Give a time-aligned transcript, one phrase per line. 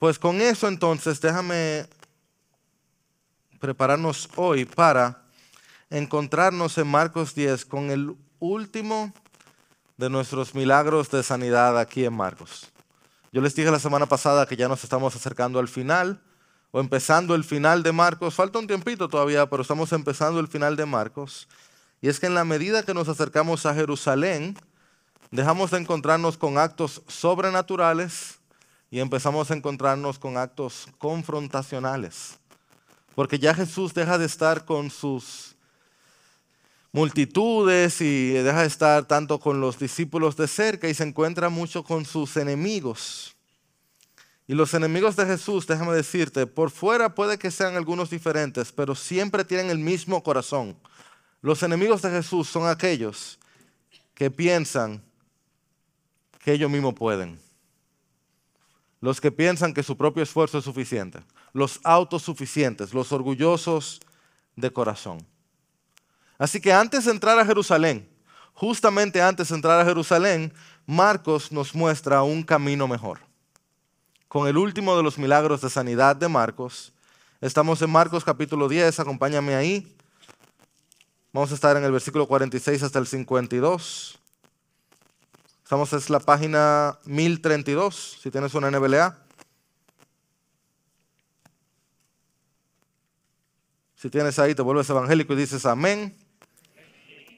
[0.00, 1.86] Pues con eso entonces déjame
[3.60, 5.24] prepararnos hoy para
[5.90, 9.12] encontrarnos en Marcos 10 con el último
[9.98, 12.70] de nuestros milagros de sanidad aquí en Marcos.
[13.30, 16.22] Yo les dije la semana pasada que ya nos estamos acercando al final
[16.70, 18.34] o empezando el final de Marcos.
[18.34, 21.46] Falta un tiempito todavía, pero estamos empezando el final de Marcos.
[22.00, 24.56] Y es que en la medida que nos acercamos a Jerusalén,
[25.30, 28.39] dejamos de encontrarnos con actos sobrenaturales
[28.90, 32.38] y empezamos a encontrarnos con actos confrontacionales.
[33.14, 35.54] Porque ya Jesús deja de estar con sus
[36.92, 41.84] multitudes y deja de estar tanto con los discípulos de cerca y se encuentra mucho
[41.84, 43.36] con sus enemigos.
[44.48, 48.96] Y los enemigos de Jesús, déjame decirte, por fuera puede que sean algunos diferentes, pero
[48.96, 50.76] siempre tienen el mismo corazón.
[51.40, 53.38] Los enemigos de Jesús son aquellos
[54.14, 55.00] que piensan
[56.40, 57.38] que ellos mismos pueden.
[59.00, 61.20] Los que piensan que su propio esfuerzo es suficiente.
[61.52, 64.00] Los autosuficientes, los orgullosos
[64.56, 65.26] de corazón.
[66.38, 68.08] Así que antes de entrar a Jerusalén,
[68.52, 70.52] justamente antes de entrar a Jerusalén,
[70.86, 73.20] Marcos nos muestra un camino mejor
[74.30, 76.92] con el último de los milagros de sanidad de Marcos.
[77.40, 79.92] Estamos en Marcos capítulo 10, acompáñame ahí.
[81.32, 84.19] Vamos a estar en el versículo 46 hasta el 52.
[85.70, 89.16] Estamos en la página 1032, si tienes una NBLA.
[93.94, 96.16] Si tienes ahí, te vuelves evangélico y dices amén.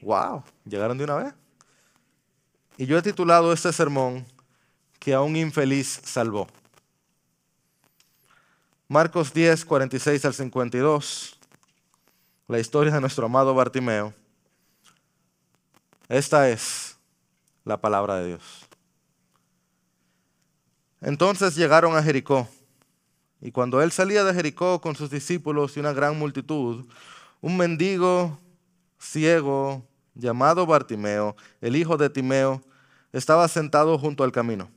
[0.01, 1.33] Wow, llegaron de una vez.
[2.75, 4.25] Y yo he titulado este sermón
[4.97, 6.47] que a un infeliz salvó.
[8.87, 11.39] Marcos 10, 46 al 52,
[12.47, 14.11] la historia de nuestro amado Bartimeo.
[16.09, 16.92] Esta es
[17.65, 18.67] la palabra de Dios.
[21.01, 22.47] Entonces llegaron a Jericó,
[23.41, 26.85] y cuando él salía de Jericó con sus discípulos y una gran multitud,
[27.41, 28.39] un mendigo
[28.97, 29.85] ciego
[30.15, 32.61] llamado Bartimeo, el hijo de Timeo,
[33.11, 34.69] estaba sentado junto al camino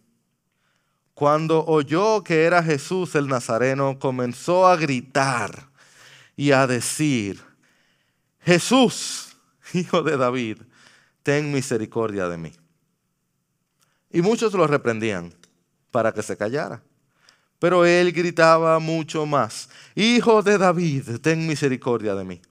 [1.17, 5.71] cuando oyó que era Jesús el Nazareno, comenzó a gritar
[6.37, 7.43] y a decir,
[8.41, 9.35] Jesús,
[9.73, 10.59] hijo de David,
[11.23, 12.53] ten misericordia de mí.
[14.11, 15.35] Y muchos lo reprendían
[15.91, 16.83] para que se callara.
[17.59, 22.43] Pero él gritaba mucho más, Hijo de David, ten misericordia de mí.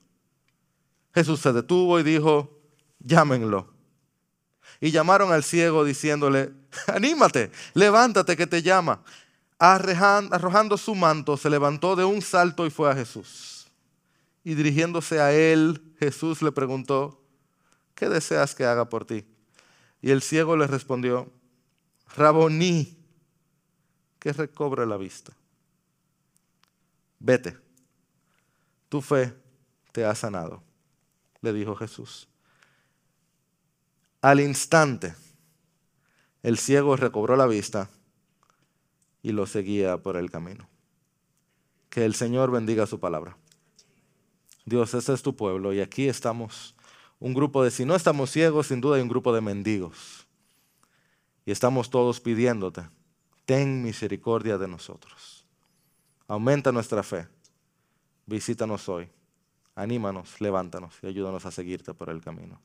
[1.14, 2.60] Jesús se detuvo y dijo,
[2.98, 3.72] llámenlo.
[4.80, 6.52] Y llamaron al ciego diciéndole,
[6.88, 9.02] anímate, levántate que te llama.
[9.58, 13.68] Arrojando su manto, se levantó de un salto y fue a Jesús.
[14.44, 17.22] Y dirigiéndose a él, Jesús le preguntó,
[17.94, 19.24] ¿qué deseas que haga por ti?
[20.02, 21.32] Y el ciego le respondió,
[22.14, 22.96] Raboní,
[24.18, 25.32] que recobre la vista.
[27.18, 27.56] Vete,
[28.88, 29.34] tu fe
[29.92, 30.62] te ha sanado,
[31.40, 32.28] le dijo Jesús.
[34.20, 35.14] Al instante,
[36.42, 37.90] el ciego recobró la vista
[39.22, 40.68] y lo seguía por el camino.
[41.90, 43.36] Que el Señor bendiga su palabra.
[44.64, 46.76] Dios, este es tu pueblo y aquí estamos
[47.18, 50.25] un grupo de, si no estamos ciegos, sin duda hay un grupo de mendigos.
[51.46, 52.82] Y estamos todos pidiéndote,
[53.46, 55.46] ten misericordia de nosotros.
[56.28, 57.26] Aumenta nuestra fe.
[58.26, 59.08] Visítanos hoy.
[59.74, 62.60] Anímanos, levántanos y ayúdanos a seguirte por el camino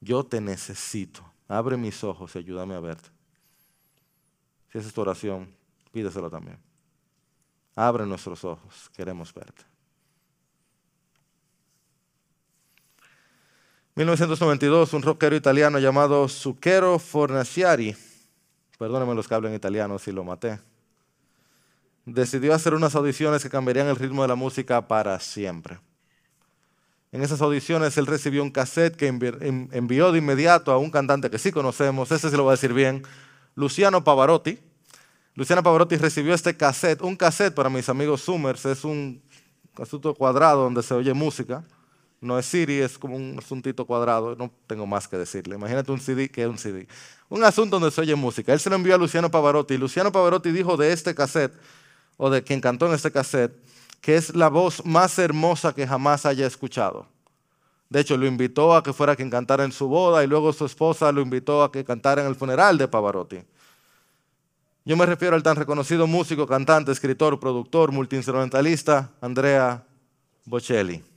[0.00, 1.22] yo te necesito.
[1.46, 3.08] Abre mis ojos y ayúdame a verte.
[4.72, 5.52] Si es tu oración,
[5.92, 6.58] pídeselo también.
[7.74, 9.62] Abre nuestros ojos, queremos verte.
[13.96, 17.96] 1992, un rockero italiano llamado Zucchero Fornaciari,
[18.78, 20.60] perdónenme los que hablan italiano si lo maté,
[22.06, 25.80] decidió hacer unas audiciones que cambiarían el ritmo de la música para siempre.
[27.12, 31.38] En esas audiciones él recibió un cassette que envió de inmediato a un cantante que
[31.38, 33.02] sí conocemos, ese se lo voy a decir bien,
[33.56, 34.58] Luciano Pavarotti.
[35.34, 37.02] Luciano Pavarotti recibió este cassette.
[37.02, 39.20] Un cassette para mis amigos Summers es un
[39.76, 41.64] asunto cuadrado donde se oye música.
[42.20, 44.36] No es Siri, es como un asuntito cuadrado.
[44.36, 45.54] No tengo más que decirle.
[45.54, 46.86] Imagínate un CD que es un CD.
[47.30, 48.52] Un asunto donde se oye música.
[48.52, 49.74] Él se lo envió a Luciano Pavarotti.
[49.74, 51.54] Y Luciano Pavarotti dijo de este cassette,
[52.18, 53.52] o de quien cantó en este cassette,
[54.02, 57.06] que es la voz más hermosa que jamás haya escuchado.
[57.88, 60.66] De hecho, lo invitó a que fuera quien cantara en su boda y luego su
[60.66, 63.38] esposa lo invitó a que cantara en el funeral de Pavarotti.
[64.84, 69.84] Yo me refiero al tan reconocido músico, cantante, escritor, productor, multiinstrumentalista, Andrea
[70.44, 71.09] Bocelli.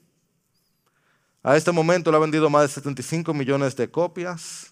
[1.43, 4.71] A este momento le ha vendido más de 75 millones de copias.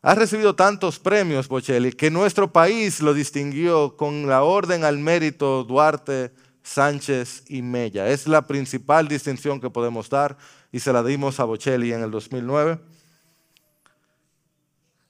[0.00, 5.64] Ha recibido tantos premios, Bocelli, que nuestro país lo distinguió con la Orden al Mérito
[5.64, 6.32] Duarte,
[6.62, 8.08] Sánchez y Mella.
[8.08, 10.38] Es la principal distinción que podemos dar
[10.72, 12.80] y se la dimos a Bocelli en el 2009.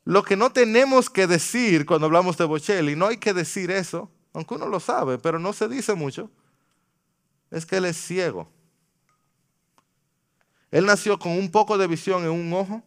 [0.04, 4.10] Lo que no tenemos que decir cuando hablamos de Bocelli, no hay que decir eso,
[4.32, 6.28] aunque uno lo sabe, pero no se dice mucho,
[7.52, 8.57] es que él es ciego.
[10.70, 12.82] Él nació con un poco de visión en un ojo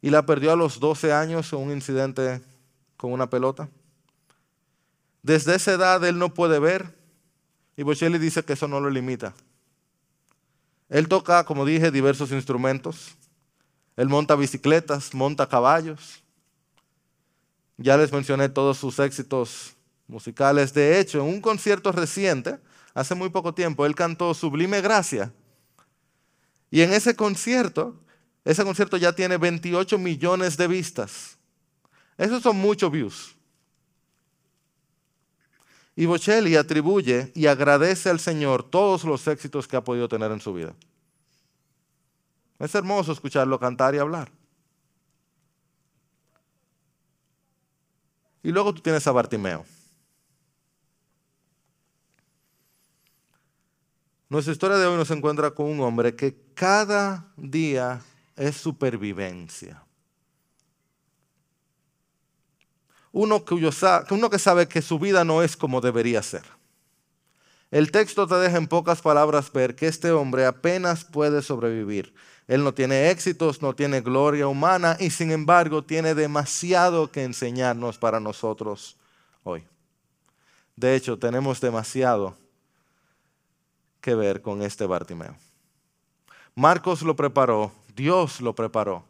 [0.00, 2.40] y la perdió a los 12 años en un incidente
[2.96, 3.68] con una pelota.
[5.22, 6.94] Desde esa edad él no puede ver
[7.76, 9.34] y Bocelli dice que eso no lo limita.
[10.88, 13.16] Él toca, como dije, diversos instrumentos.
[13.96, 16.22] Él monta bicicletas, monta caballos.
[17.76, 19.76] Ya les mencioné todos sus éxitos
[20.08, 20.74] musicales.
[20.74, 22.58] De hecho, en un concierto reciente,
[22.92, 25.32] hace muy poco tiempo, él cantó Sublime Gracia.
[26.70, 28.00] Y en ese concierto,
[28.44, 31.36] ese concierto ya tiene 28 millones de vistas.
[32.16, 33.36] Esos son muchos views.
[35.96, 40.40] Y Bocelli atribuye y agradece al Señor todos los éxitos que ha podido tener en
[40.40, 40.74] su vida.
[42.58, 44.30] Es hermoso escucharlo cantar y hablar.
[48.42, 49.64] Y luego tú tienes a Bartimeo.
[54.30, 58.00] Nuestra historia de hoy nos encuentra con un hombre que cada día
[58.36, 59.82] es supervivencia.
[63.10, 63.44] Uno,
[64.10, 66.44] uno que sabe que su vida no es como debería ser.
[67.72, 72.14] El texto te deja en pocas palabras ver que este hombre apenas puede sobrevivir.
[72.46, 77.98] Él no tiene éxitos, no tiene gloria humana y sin embargo tiene demasiado que enseñarnos
[77.98, 78.96] para nosotros
[79.42, 79.64] hoy.
[80.76, 82.36] De hecho, tenemos demasiado
[84.00, 85.36] que ver con este Bartimeo.
[86.54, 89.04] Marcos lo preparó, Dios lo preparó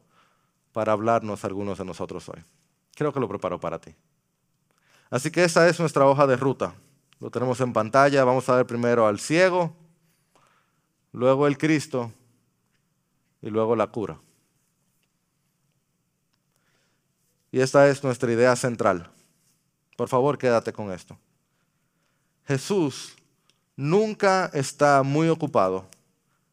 [0.72, 2.42] para hablarnos algunos de nosotros hoy.
[2.94, 3.94] Creo que lo preparó para ti.
[5.10, 6.74] Así que esa es nuestra hoja de ruta.
[7.18, 8.24] Lo tenemos en pantalla.
[8.24, 9.74] Vamos a ver primero al ciego,
[11.12, 12.12] luego el Cristo
[13.42, 14.18] y luego la cura.
[17.52, 19.10] Y esta es nuestra idea central.
[19.96, 21.18] Por favor, quédate con esto.
[22.46, 23.16] Jesús
[23.80, 25.88] nunca está muy ocupado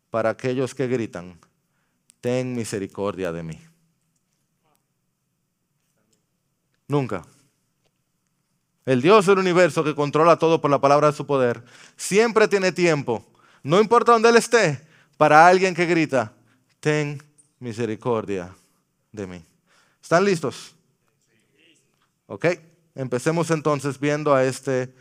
[0.09, 1.37] para aquellos que gritan,
[2.21, 3.59] ten misericordia de mí.
[6.87, 7.25] Nunca.
[8.85, 11.65] El Dios del universo que controla todo por la palabra de su poder,
[11.97, 13.27] siempre tiene tiempo,
[13.61, 14.87] no importa dónde Él esté,
[15.17, 16.31] para alguien que grita,
[16.79, 17.21] ten
[17.59, 18.55] misericordia
[19.11, 19.43] de mí.
[20.01, 20.73] ¿Están listos?
[22.27, 22.45] Ok,
[22.95, 24.93] empecemos entonces viendo a este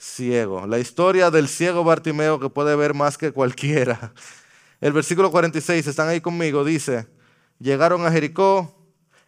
[0.00, 0.66] ciego.
[0.66, 4.14] La historia del ciego Bartimeo que puede ver más que cualquiera.
[4.80, 7.06] El versículo 46, están ahí conmigo, dice,
[7.58, 8.74] llegaron a Jericó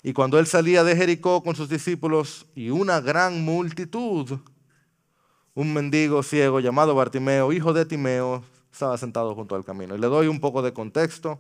[0.03, 4.41] y cuando él salía de Jericó con sus discípulos y una gran multitud,
[5.55, 8.43] un mendigo ciego llamado Bartimeo, hijo de Timeo,
[8.73, 9.95] estaba sentado junto al camino.
[9.95, 11.39] Y le doy un poco de contexto.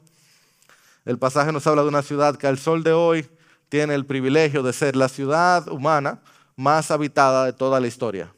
[1.06, 3.26] El pasaje nos habla de una ciudad que al sol de hoy
[3.70, 6.20] tiene el privilegio de ser la ciudad humana
[6.54, 8.34] más habitada de toda la historia.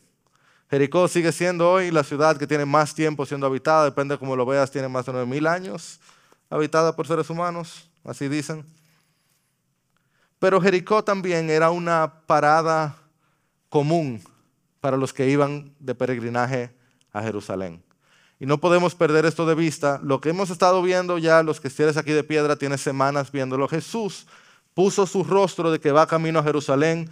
[0.70, 4.34] Jericó sigue siendo hoy la ciudad que tiene más tiempo siendo habitada, depende de cómo
[4.34, 6.00] lo veas, tiene más de 9.000 años
[6.50, 8.64] habitada por seres humanos, así dicen.
[10.38, 12.96] Pero Jericó también era una parada
[13.68, 14.22] común
[14.80, 16.74] para los que iban de peregrinaje
[17.12, 17.82] a Jerusalén.
[18.38, 20.00] Y no podemos perder esto de vista.
[20.02, 23.68] Lo que hemos estado viendo ya, los que estés aquí de piedra, tiene semanas viéndolo.
[23.68, 24.26] Jesús
[24.74, 27.08] puso su rostro de que va camino a Jerusalén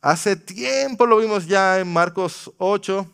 [0.00, 3.04] Hace tiempo lo vimos ya en Marcos 8,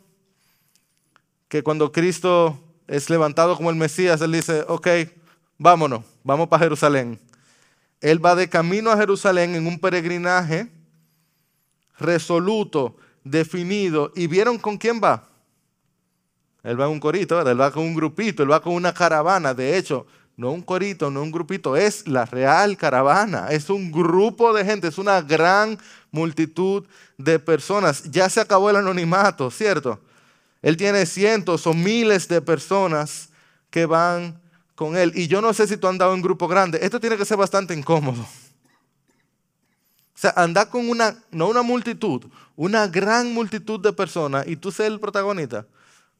[1.48, 4.88] que cuando Cristo es levantado como el Mesías, Él dice, ok,
[5.56, 7.18] vámonos, vamos para Jerusalén.
[8.02, 10.70] Él va de camino a Jerusalén en un peregrinaje
[11.98, 14.12] resoluto, definido.
[14.14, 15.26] ¿Y vieron con quién va?
[16.62, 19.54] Él va en un corito, él va con un grupito, él va con una caravana.
[19.54, 24.52] De hecho, no un corito, no un grupito, es la real caravana, es un grupo
[24.52, 25.78] de gente, es una gran
[26.10, 26.84] multitud
[27.18, 28.10] de personas.
[28.10, 30.00] Ya se acabó el anonimato, ¿cierto?
[30.62, 33.28] Él tiene cientos o miles de personas
[33.70, 34.40] que van
[34.74, 35.12] con él.
[35.14, 36.78] Y yo no sé si tú has andado en grupo grande.
[36.82, 38.22] Esto tiene que ser bastante incómodo.
[38.22, 38.26] O
[40.16, 42.24] sea, andar con una, no una multitud,
[42.56, 45.66] una gran multitud de personas y tú ser el protagonista.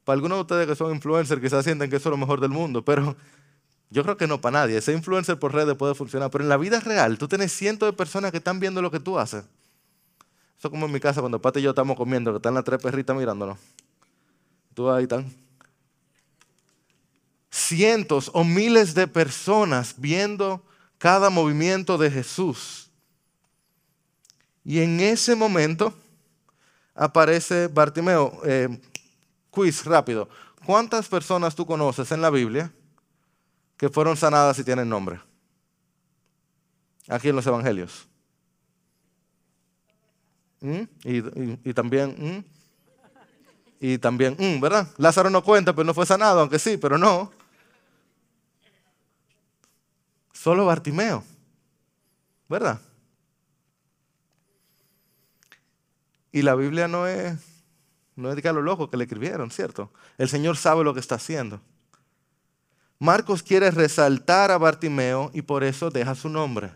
[0.03, 2.51] Para algunos de ustedes que son influencers quizás sienten que eso es lo mejor del
[2.51, 3.15] mundo, pero
[3.89, 4.77] yo creo que no para nadie.
[4.77, 7.93] Ese influencer por redes puede funcionar, pero en la vida real tú tienes cientos de
[7.93, 9.45] personas que están viendo lo que tú haces.
[10.57, 12.81] Eso como en mi casa cuando Pati y yo estamos comiendo, que están las tres
[12.81, 13.57] perritas mirándonos.
[14.73, 15.31] Tú ahí están.
[17.49, 20.63] Cientos o miles de personas viendo
[20.97, 22.89] cada movimiento de Jesús.
[24.63, 25.93] Y en ese momento
[26.95, 28.41] aparece Bartimeo.
[28.43, 28.79] Eh,
[29.51, 30.27] quiz rápido.
[30.65, 32.71] ¿Cuántas personas tú conoces en la Biblia
[33.77, 35.19] que fueron sanadas y tienen nombre?
[37.07, 38.07] Aquí en los evangelios.
[40.61, 40.83] ¿Mm?
[41.03, 42.43] Y, también, ¿Mm?
[43.79, 44.59] y también, ¿Mm?
[44.59, 44.87] ¿verdad?
[44.97, 47.31] Lázaro no cuenta, pero no fue sanado, aunque sí, pero no.
[50.33, 51.23] Solo Bartimeo,
[52.47, 52.79] ¿verdad?
[56.31, 57.39] Y la Biblia no es,
[58.15, 59.91] no es de a lo loco que le escribieron, ¿cierto?
[60.17, 61.61] El Señor sabe lo que está haciendo.
[62.99, 66.71] Marcos quiere resaltar a Bartimeo y por eso deja su nombre.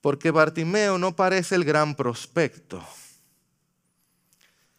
[0.00, 2.82] Porque Bartimeo no parece el gran prospecto.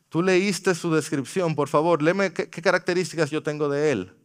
[0.09, 4.15] Tú leíste su descripción, por favor, léeme qué, características yo tengo de él.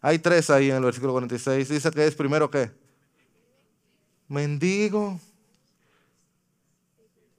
[0.00, 1.68] Hay tres ahí en el versículo 46.
[1.68, 2.70] Dice que es primero qué?
[4.28, 5.18] Mendigo,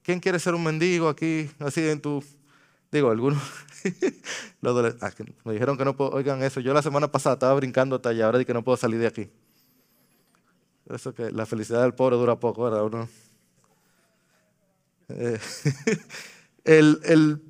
[0.08, 2.24] ¿Quién quiere ser un mendigo aquí, así en tu...
[2.90, 3.44] Digo, algunos...
[5.02, 5.12] Ah,
[5.46, 6.12] me dijeron que no puedo...
[6.12, 8.78] Oigan eso, yo la semana pasada estaba brincando hasta allá, ahora di que no puedo
[8.78, 9.30] salir de aquí.
[10.90, 12.84] Eso que la felicidad del pobre dura poco, ¿verdad?
[12.84, 13.10] Uno...
[15.10, 15.40] Eh,
[16.66, 17.42] el,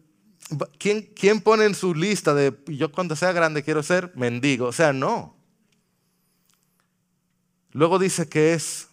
[0.77, 4.67] ¿quién, ¿Quién pone en su lista de yo cuando sea grande quiero ser mendigo?
[4.67, 5.35] O sea, no.
[7.71, 8.89] Luego dice que es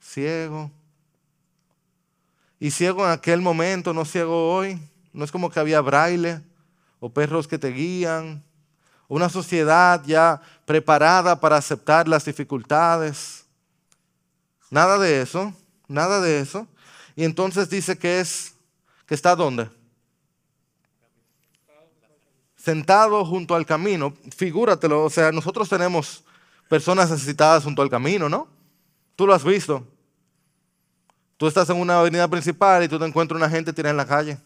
[0.00, 0.70] ciego.
[2.60, 4.78] Y ciego en aquel momento, no ciego hoy.
[5.14, 6.42] No es como que había braille
[7.00, 8.44] o perros que te guían.
[9.08, 13.46] Una sociedad ya preparada para aceptar las dificultades.
[14.68, 15.54] Nada de eso,
[15.88, 16.68] nada de eso.
[17.16, 18.54] Y entonces dice que es,
[19.06, 19.68] que está dónde?
[22.56, 24.14] Sentado junto al camino.
[24.36, 26.22] Figúratelo, o sea, nosotros tenemos
[26.68, 28.48] personas necesitadas junto al camino, ¿no?
[29.16, 29.86] Tú lo has visto.
[31.40, 34.04] Tú estás en una avenida principal y tú te encuentras una gente tirada en la
[34.04, 34.36] calle.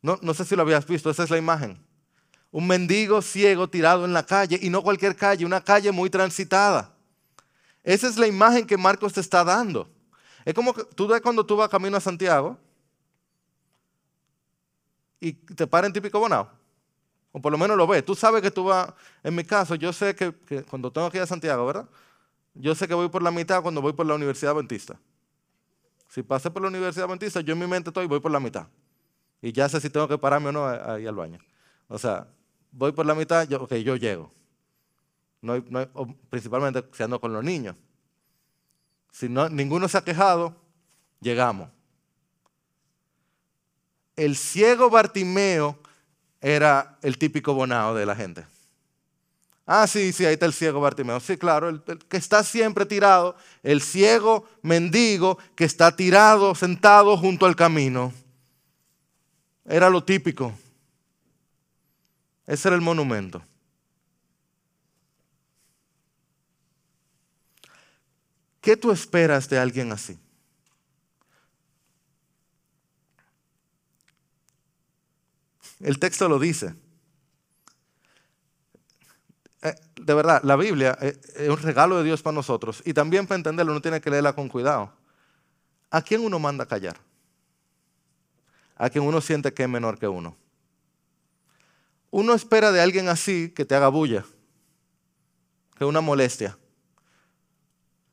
[0.00, 1.78] No, sé si lo habías visto, esa es la imagen.
[2.50, 6.90] Un mendigo ciego tirado en la calle y no cualquier calle, una calle muy transitada.
[7.84, 9.90] Esa es la imagen que Marcos te está dando.
[10.46, 12.56] Es como que tú ves cuando tú vas camino a Santiago
[15.20, 16.50] y te para en típico bonao.
[17.30, 18.02] O por lo menos lo ves.
[18.06, 18.90] Tú sabes que tú vas,
[19.22, 21.86] en mi caso, yo sé que, que cuando tengo que ir a Santiago, ¿verdad?
[22.54, 24.98] Yo sé que voy por la mitad cuando voy por la Universidad Adventista.
[26.08, 28.66] Si pasé por la Universidad Adventista, yo en mi mente estoy, voy por la mitad.
[29.40, 31.38] Y ya sé si tengo que pararme o no ahí al baño.
[31.88, 32.26] O sea,
[32.72, 34.32] voy por la mitad, yo, ok, yo llego.
[35.40, 35.62] No
[36.28, 37.76] principalmente si ando con los niños.
[39.10, 40.56] Si no, ninguno se ha quejado,
[41.20, 41.70] llegamos.
[44.16, 45.78] El ciego Bartimeo
[46.40, 48.44] era el típico bonao de la gente.
[49.72, 51.20] Ah, sí, sí, ahí está el ciego Bartimeo.
[51.20, 57.46] Sí, claro, el, que está siempre tirado, el ciego mendigo que está tirado, sentado junto
[57.46, 58.12] al camino.
[59.64, 60.52] Era lo típico.
[62.48, 63.44] Ese era el monumento.
[68.60, 70.18] ¿Qué tú esperas de alguien así?
[75.78, 76.74] El texto lo dice.
[79.62, 83.26] Eh, de verdad, la Biblia eh, es un regalo de Dios para nosotros y también
[83.26, 84.92] para entenderlo uno tiene que leerla con cuidado.
[85.90, 86.96] ¿A quién uno manda callar?
[88.76, 90.36] A quien uno siente que es menor que uno.
[92.10, 94.24] Uno espera de alguien así que te haga bulla,
[95.76, 96.58] que es una molestia.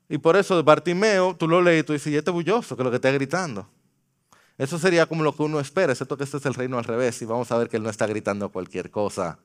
[0.10, 2.90] Y por eso Bartimeo, tú lo lees y tú dices, y este bulloso, que lo
[2.90, 3.70] que está gritando.
[4.58, 7.22] Eso sería como lo que uno espera, excepto que este es el reino al revés
[7.22, 9.40] y vamos a ver que él no está gritando cualquier cosa.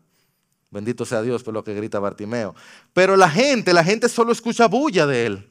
[0.73, 2.55] Bendito sea Dios por lo que grita Bartimeo.
[2.95, 5.51] Pero la gente, la gente solo escucha bulla de él.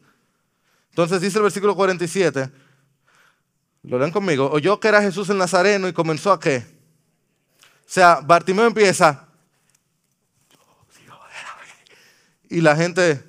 [0.89, 2.51] Entonces dice el versículo 47,
[3.83, 6.65] lo leen conmigo, oyó que era Jesús el Nazareno y comenzó a qué.
[7.81, 9.27] O sea, Bartimeo empieza,
[12.49, 13.23] y la gente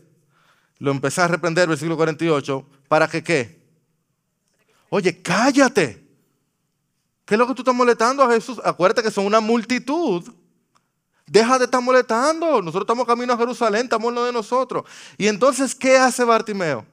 [0.78, 3.62] lo empezó a reprender, versículo 48, para que qué.
[4.88, 6.04] Oye, cállate.
[7.24, 8.60] ¿Qué es lo que tú estás molestando a Jesús?
[8.64, 10.28] Acuérdate que son una multitud.
[11.32, 12.60] Deja de estar molestando.
[12.60, 14.84] Nosotros estamos camino a Jerusalén, estamos lo de nosotros.
[15.16, 16.84] Y entonces, ¿qué hace Bartimeo?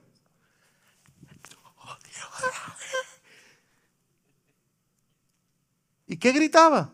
[6.07, 6.89] ¿Y qué gritaba?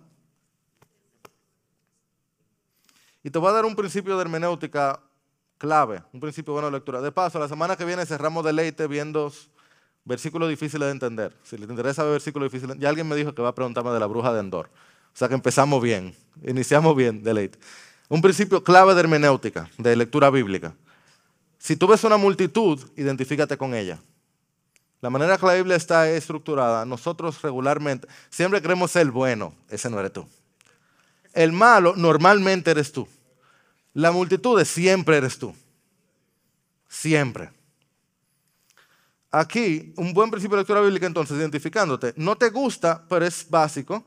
[3.22, 5.00] Y te voy a dar un principio de hermenéutica
[5.60, 7.00] clave, un principio bueno de lectura.
[7.00, 9.32] De paso, la semana que viene cerramos deleite viendo
[10.04, 11.38] versículos difíciles de entender.
[11.44, 14.00] Si les interesa ver versículos difíciles, ya alguien me dijo que va a preguntarme de
[14.00, 14.72] la bruja de Endor.
[15.16, 17.58] O sea que empezamos bien, iniciamos bien, deleite.
[18.10, 20.76] Un principio clave de hermenéutica, de lectura bíblica.
[21.58, 23.98] Si tú ves una multitud, identifícate con ella.
[25.00, 29.98] La manera que la Biblia está estructurada, nosotros regularmente siempre creemos ser bueno, ese no
[30.02, 30.28] eres tú.
[31.34, 33.08] El malo normalmente eres tú.
[33.94, 35.56] La multitud siempre eres tú.
[36.90, 37.52] Siempre.
[39.32, 42.14] Aquí, un buen principio de lectura bíblica, entonces, identificándote.
[42.18, 44.04] No te gusta, pero es básico.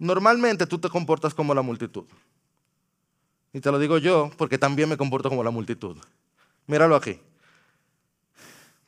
[0.00, 2.06] Normalmente tú te comportas como la multitud.
[3.52, 5.98] Y te lo digo yo porque también me comporto como la multitud.
[6.66, 7.20] Míralo aquí.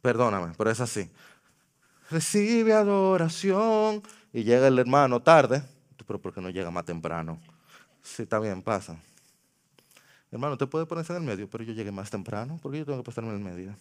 [0.00, 1.11] Perdóname, pero es así.
[2.11, 4.02] Recibe adoración
[4.33, 5.62] y llega el hermano tarde.
[6.07, 7.38] Pero ¿por qué no llega más temprano?
[8.02, 8.97] Sí, está bien, pasa.
[10.31, 12.59] Hermano, usted puede ponerse en el medio, pero yo llegué más temprano.
[12.62, 13.76] ¿Por qué yo tengo que pasarme en el medio?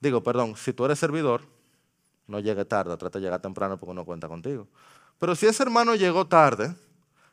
[0.00, 1.42] Digo, perdón, si tú eres servidor,
[2.28, 4.68] no llegue tarde, trata de llegar temprano porque no cuenta contigo.
[5.18, 6.74] Pero si ese hermano llegó tarde,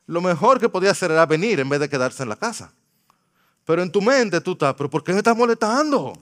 [0.05, 2.73] lo mejor que podía hacer era venir en vez de quedarse en la casa.
[3.65, 6.13] Pero en tu mente tú estás, pero ¿por qué me estás molestando?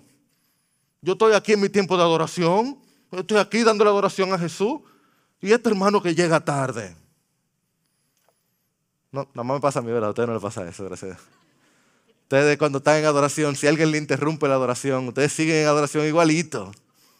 [1.01, 2.77] Yo estoy aquí en mi tiempo de adoración,
[3.11, 4.81] estoy aquí dando la adoración a Jesús
[5.39, 6.95] y este hermano que llega tarde.
[9.11, 10.07] No, nada más me pasa a mí, ¿verdad?
[10.07, 11.17] A ustedes no le pasa eso, gracias.
[12.23, 16.05] Ustedes cuando están en adoración, si alguien le interrumpe la adoración, ustedes siguen en adoración
[16.05, 16.71] igualito.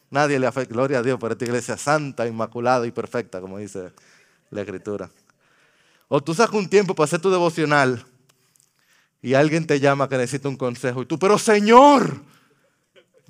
[0.10, 0.74] Nadie le afecta.
[0.74, 3.92] Gloria a Dios por esta iglesia santa, inmaculada y perfecta, como dice
[4.52, 5.10] la escritura.
[6.08, 8.06] O tú sacas un tiempo para hacer tu devocional
[9.22, 12.22] y alguien te llama que necesita un consejo y tú, pero Señor,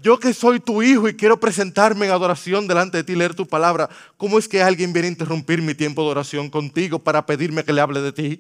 [0.02, 3.48] yo que soy tu hijo y quiero presentarme en adoración delante de ti leer tu
[3.48, 3.88] palabra,
[4.18, 7.72] ¿cómo es que alguien viene a interrumpir mi tiempo de oración contigo para pedirme que
[7.72, 8.40] le hable de ti?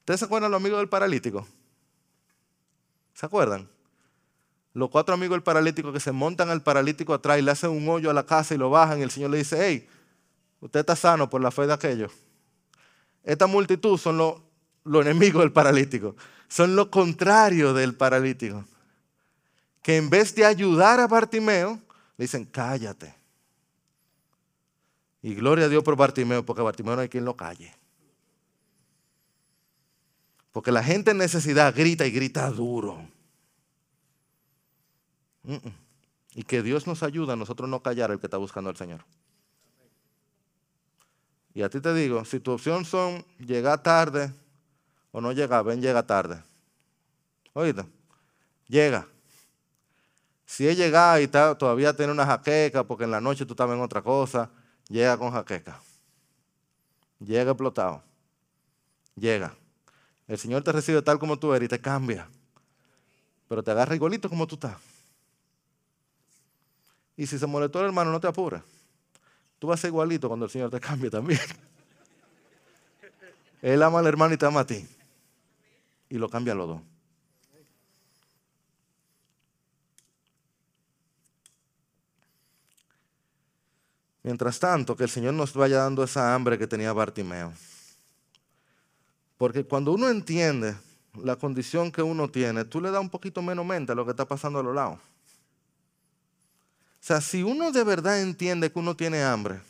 [0.00, 1.46] ¿Ustedes se acuerdan los amigos del paralítico?
[3.12, 3.68] ¿Se acuerdan?
[4.78, 7.88] Los cuatro amigos del paralítico que se montan al paralítico atrás y le hacen un
[7.88, 9.88] hoyo a la casa y lo bajan y el Señor le dice, hey,
[10.60, 12.12] usted está sano por la fe de aquellos.
[13.24, 14.36] Esta multitud son los,
[15.04, 16.14] enemigos del paralítico,
[16.46, 18.64] son lo contrario del paralítico.
[19.82, 21.80] Que en vez de ayudar a Bartimeo,
[22.16, 23.12] le dicen, cállate.
[25.22, 27.74] Y gloria a Dios por Bartimeo, porque Bartimeo no hay quien lo calle.
[30.52, 33.17] Porque la gente en necesidad grita y grita duro.
[36.34, 39.04] Y que Dios nos ayude a nosotros no callar el que está buscando al Señor.
[41.54, 44.32] Y a ti te digo, si tu opción son llegar tarde
[45.10, 46.42] o no llegar, ven, llega tarde.
[47.52, 47.84] Oíste,
[48.68, 49.08] llega.
[50.44, 53.82] Si es llegar y todavía tiene una jaqueca porque en la noche tú estabas en
[53.82, 54.50] otra cosa,
[54.88, 55.80] llega con jaqueca.
[57.18, 58.02] Llega explotado.
[59.16, 59.56] Llega.
[60.28, 62.28] El Señor te recibe tal como tú eres y te cambia.
[63.48, 64.76] Pero te agarra igualito como tú estás.
[67.18, 68.62] Y si se molestó el hermano, no te apures.
[69.58, 71.40] Tú vas a ser igualito cuando el Señor te cambie también.
[73.60, 74.86] Él ama al hermano y te ama a ti.
[76.08, 76.80] Y lo cambia a los dos.
[84.22, 87.52] Mientras tanto, que el Señor nos vaya dando esa hambre que tenía Bartimeo.
[89.36, 90.76] Porque cuando uno entiende
[91.16, 94.12] la condición que uno tiene, tú le das un poquito menos mente a lo que
[94.12, 95.00] está pasando a los lados.
[97.00, 99.60] O sea, si uno de verdad entiende que uno tiene hambre,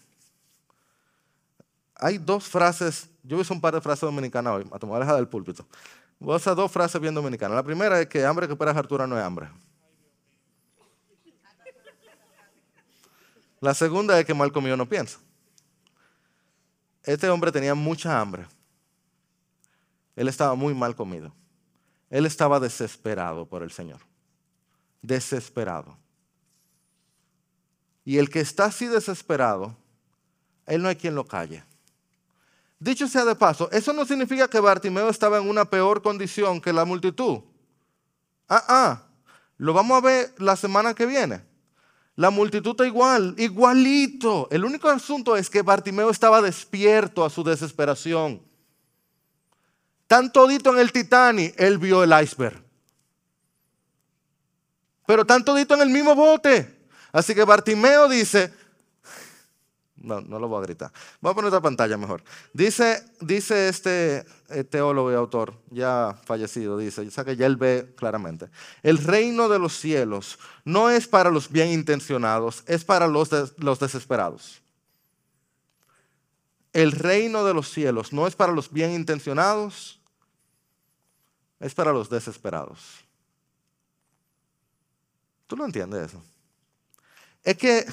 [1.95, 5.67] hay dos frases, yo uso un par de frases dominicanas hoy, a tomar del púlpito.
[6.19, 7.55] Voy a usar dos frases bien dominicanas.
[7.55, 9.49] La primera es que hambre que espera Artura no es hambre.
[13.61, 15.19] La segunda es que mal comido no piensa.
[17.03, 18.47] Este hombre tenía mucha hambre.
[20.15, 21.33] Él estaba muy mal comido.
[22.11, 24.01] Él estaba desesperado por el Señor.
[25.03, 25.97] Desesperado.
[28.09, 29.77] Y el que está así desesperado,
[30.65, 31.63] él no hay quien lo calle.
[32.79, 36.73] Dicho sea de paso, eso no significa que Bartimeo estaba en una peor condición que
[36.73, 37.41] la multitud.
[38.49, 39.03] Ah, ah,
[39.59, 41.45] lo vamos a ver la semana que viene.
[42.17, 44.49] La multitud está igual, igualito.
[44.51, 48.41] El único asunto es que Bartimeo estaba despierto a su desesperación.
[50.07, 52.65] Tan todito en el Titanic, él vio el iceberg.
[55.07, 56.78] Pero tan todito en el mismo bote.
[57.19, 58.53] Así que Bartimeo dice,
[59.97, 60.93] no, no lo voy a gritar.
[61.21, 62.23] Voy a poner otra pantalla mejor.
[62.53, 67.57] Dice, dice este eh, teólogo y autor, ya fallecido, dice, o sea que ya él
[67.57, 68.51] ve claramente.
[68.85, 73.81] El reino de los cielos no es para los bien intencionados, es para los, los
[73.81, 74.63] desesperados.
[76.73, 80.01] El reino de los cielos no es para los bien intencionados,
[81.59, 83.05] es para los desesperados.
[85.49, 86.23] ¿Tú no entiendes eso?
[87.49, 87.87] Es que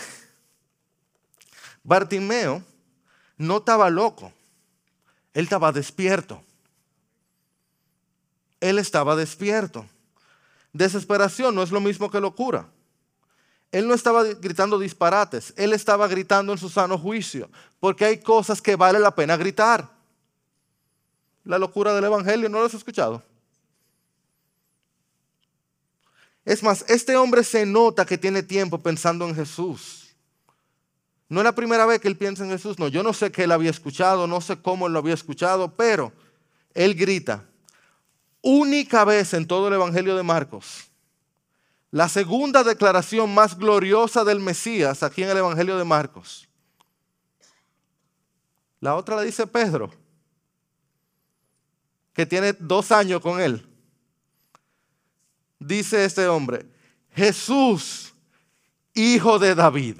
[1.81, 2.61] Bartimeo
[3.37, 4.33] no estaba loco,
[5.33, 6.43] él estaba despierto.
[8.59, 9.85] Él estaba despierto.
[10.73, 12.67] Desesperación no es lo mismo que locura.
[13.71, 18.61] Él no estaba gritando disparates, él estaba gritando en su sano juicio, porque hay cosas
[18.61, 19.89] que vale la pena gritar.
[21.45, 23.23] La locura del Evangelio, ¿no lo has escuchado?
[26.45, 30.15] Es más, este hombre se nota que tiene tiempo pensando en Jesús.
[31.27, 33.45] No es la primera vez que él piensa en Jesús, no, yo no sé qué
[33.45, 36.13] él había escuchado, no sé cómo él lo había escuchado, pero
[36.75, 37.43] él grita,
[38.41, 40.85] única vez en todo el Evangelio de Marcos,
[41.89, 46.47] la segunda declaración más gloriosa del Mesías aquí en el Evangelio de Marcos.
[48.79, 49.91] La otra la dice Pedro,
[52.13, 53.67] que tiene dos años con él.
[55.59, 56.65] Dice este hombre,
[57.11, 58.13] Jesús,
[58.93, 59.97] hijo de David.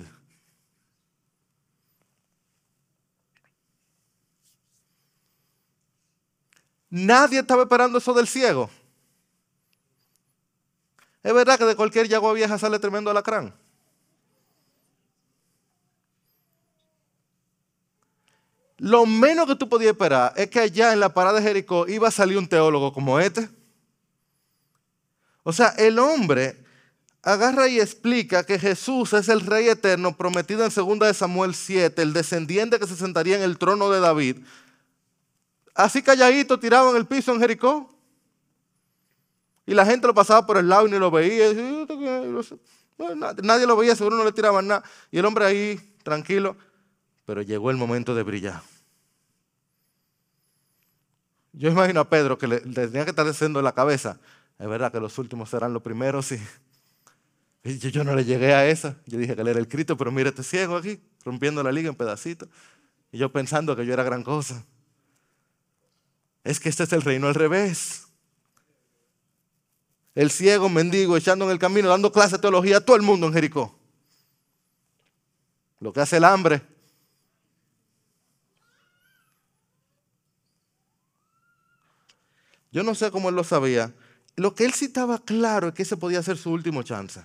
[6.90, 8.70] Nadie estaba esperando eso del ciego.
[11.24, 13.54] Es verdad que de cualquier yagua vieja sale tremendo alacrán.
[18.78, 22.08] Lo menos que tú podías esperar es que allá en la parada de Jericó iba
[22.08, 23.50] a salir un teólogo como este.
[25.48, 26.62] O sea, el hombre
[27.24, 32.02] agarra y explica que Jesús es el rey eterno prometido en 2 de Samuel 7,
[32.02, 34.38] el descendiente que se sentaría en el trono de David
[35.76, 37.92] así calladito tirado en el piso en Jericó.
[39.68, 41.52] Y la gente lo pasaba por el lado y ni lo veía.
[43.44, 44.84] Nadie lo veía, seguro no le tiraban nada.
[45.12, 46.56] Y el hombre ahí, tranquilo.
[47.26, 48.62] Pero llegó el momento de brillar.
[51.52, 54.20] Yo imagino a Pedro que le, tenía que estar descendiendo la cabeza.
[54.58, 56.32] Es verdad que los últimos serán los primeros.
[56.32, 58.98] Y, yo, yo, no le llegué a esa.
[59.06, 61.90] Yo dije que él era el Cristo, pero mira este ciego aquí, rompiendo la liga
[61.90, 62.48] en pedacitos.
[63.12, 64.64] Y yo pensando que yo era gran cosa
[66.46, 68.08] es que este es el reino al revés.
[70.14, 73.28] El ciego mendigo echando en el camino, dando clase de teología a todo el mundo
[73.28, 73.78] en Jericó.
[75.80, 76.62] Lo que hace el hambre.
[82.72, 83.92] Yo no sé cómo él lo sabía.
[84.36, 87.24] Lo que él sí estaba claro es que ese podía ser su último chance.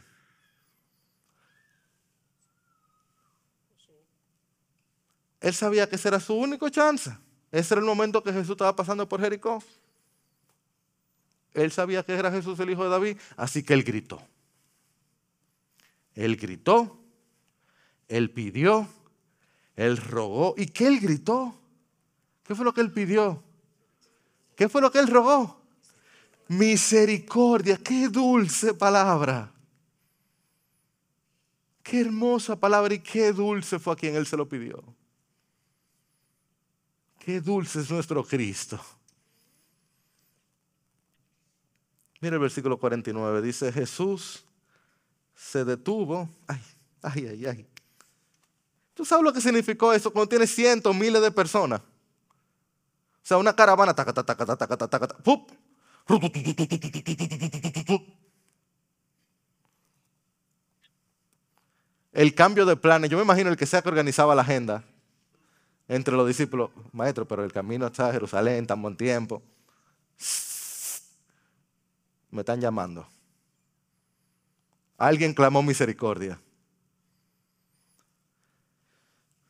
[5.40, 7.16] Él sabía que ese era su único chance.
[7.50, 9.62] Ese era el momento que Jesús estaba pasando por Jericó.
[11.54, 14.22] Él sabía que era Jesús el hijo de David, así que él gritó.
[16.14, 17.00] Él gritó,
[18.08, 18.86] él pidió,
[19.74, 20.54] él rogó.
[20.56, 21.58] ¿Y qué él gritó?
[22.44, 23.42] ¿Qué fue lo que él pidió?
[24.54, 25.59] ¿Qué fue lo que él rogó?
[26.50, 29.52] Misericordia, qué dulce palabra.
[31.80, 34.82] Qué hermosa palabra y qué dulce fue a quien él se lo pidió.
[37.20, 38.80] Qué dulce es nuestro Cristo.
[42.20, 44.44] Mira el versículo 49, dice Jesús
[45.36, 46.28] se detuvo.
[46.48, 46.60] Ay,
[47.02, 47.66] ay, ay, ay.
[48.94, 51.80] ¿Tú sabes lo que significó eso cuando tiene cientos, miles de personas?
[51.80, 51.84] O
[53.22, 55.16] sea, una caravana, taca, taca, taca, taca, taca, taca.
[62.12, 64.84] El cambio de planes, yo me imagino el que sea que organizaba la agenda
[65.88, 69.42] entre los discípulos, maestro, pero el camino está a Jerusalén, tan buen tiempo.
[72.30, 73.08] Me están llamando.
[74.98, 76.38] Alguien clamó misericordia.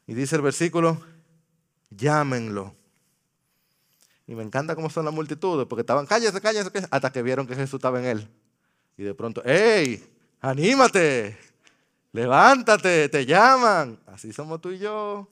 [0.07, 1.01] Y dice el versículo,
[1.91, 2.75] llámenlo.
[4.31, 7.49] Y me encanta cómo son las multitudes, porque estaban, cállese, cállese, cállese, hasta que vieron
[7.49, 8.29] que Jesús estaba en él.
[8.97, 10.09] Y de pronto, ¡hey!
[10.41, 11.37] ¡Anímate!
[12.13, 13.09] ¡Levántate!
[13.09, 13.99] ¡Te llaman!
[14.07, 15.27] Así somos tú y yo.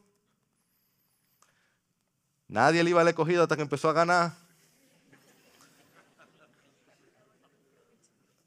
[2.48, 4.32] Nadie le iba al escogido hasta que empezó a ganar.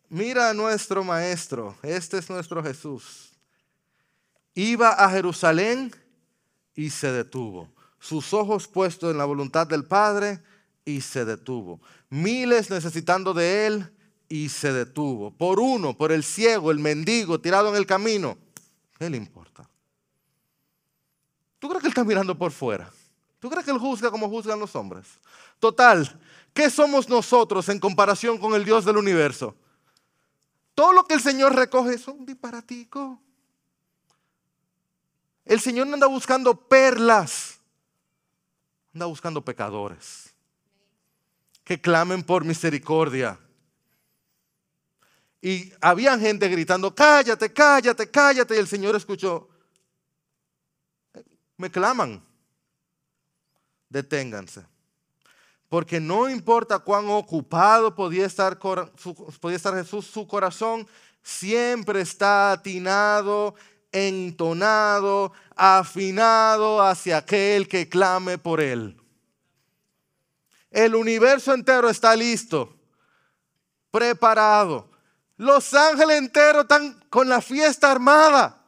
[0.10, 3.32] Mira a nuestro maestro, este es nuestro Jesús.
[4.54, 5.96] Iba a Jerusalén
[6.76, 7.70] y se detuvo.
[8.02, 10.44] Sus ojos puestos en la voluntad del Padre
[10.84, 11.80] y se detuvo.
[12.10, 13.94] Miles necesitando de él
[14.28, 15.32] y se detuvo.
[15.32, 18.38] Por uno, por el ciego, el mendigo tirado en el camino.
[19.00, 19.70] ¿Qué le importa?
[21.60, 22.92] ¿Tú crees que él está mirando por fuera?
[23.42, 25.20] ¿Tú crees que Él juzga como juzgan los hombres?
[25.60, 26.20] Total,
[26.54, 29.56] ¿qué somos nosotros en comparación con el Dios del universo?
[30.76, 33.20] Todo lo que el Señor recoge es un disparatico.
[35.44, 37.60] El Señor no anda buscando perlas,
[38.94, 40.32] anda buscando pecadores
[41.64, 43.40] que clamen por misericordia.
[45.42, 48.56] Y había gente gritando, cállate, cállate, cállate.
[48.56, 49.50] Y el Señor escuchó,
[51.58, 52.24] me claman.
[53.90, 54.66] Deténganse.
[55.68, 60.86] Porque no importa cuán ocupado podía estar, podía estar Jesús, su corazón
[61.24, 63.56] siempre está atinado,
[63.92, 65.32] entonado,
[65.64, 69.00] afinado hacia aquel que clame por él.
[70.72, 72.76] El universo entero está listo,
[73.92, 74.90] preparado.
[75.38, 78.60] Los ángeles enteros están con la fiesta armada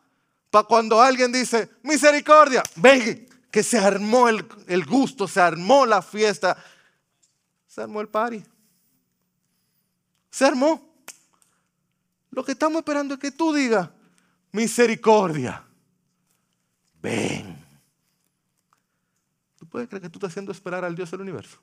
[0.51, 6.03] para cuando alguien dice, misericordia, ven, que se armó el, el gusto, se armó la
[6.03, 6.55] fiesta,
[7.67, 8.43] se armó el party.
[10.29, 10.93] Se armó.
[12.29, 13.89] Lo que estamos esperando es que tú digas,
[14.51, 15.63] misericordia,
[17.03, 17.63] ven.
[19.59, 21.59] ¿Tú puedes creer que tú estás haciendo esperar al Dios del universo?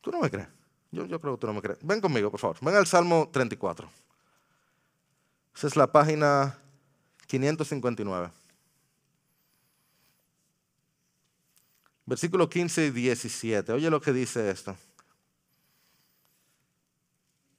[0.00, 0.48] ¿Tú no me crees?
[0.90, 1.78] Yo, creo que tú no me crees.
[1.82, 2.58] Ven conmigo, por favor.
[2.60, 3.90] Ven al Salmo 34.
[5.54, 6.58] Esa es la página
[7.26, 8.30] 559.
[12.04, 13.72] Versículo 15 y 17.
[13.72, 14.76] Oye lo que dice esto.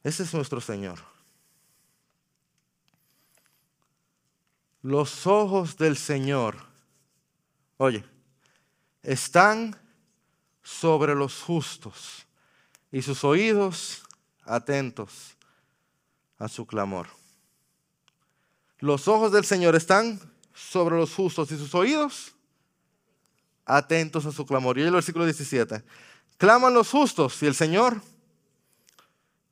[0.03, 1.12] Ese es nuestro Señor.
[4.83, 6.57] Los ojos del Señor,
[7.77, 8.03] oye,
[9.01, 9.79] están
[10.61, 12.27] sobre los justos
[12.91, 14.03] y sus oídos
[14.43, 15.37] atentos
[16.37, 17.07] a su clamor.
[18.79, 20.19] Los ojos del Señor están
[20.53, 22.35] sobre los justos y sus oídos
[23.65, 24.77] atentos a su clamor.
[24.77, 25.81] Y el versículo 17.
[26.37, 28.01] Claman los justos y el Señor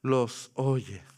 [0.02, 1.11] los oye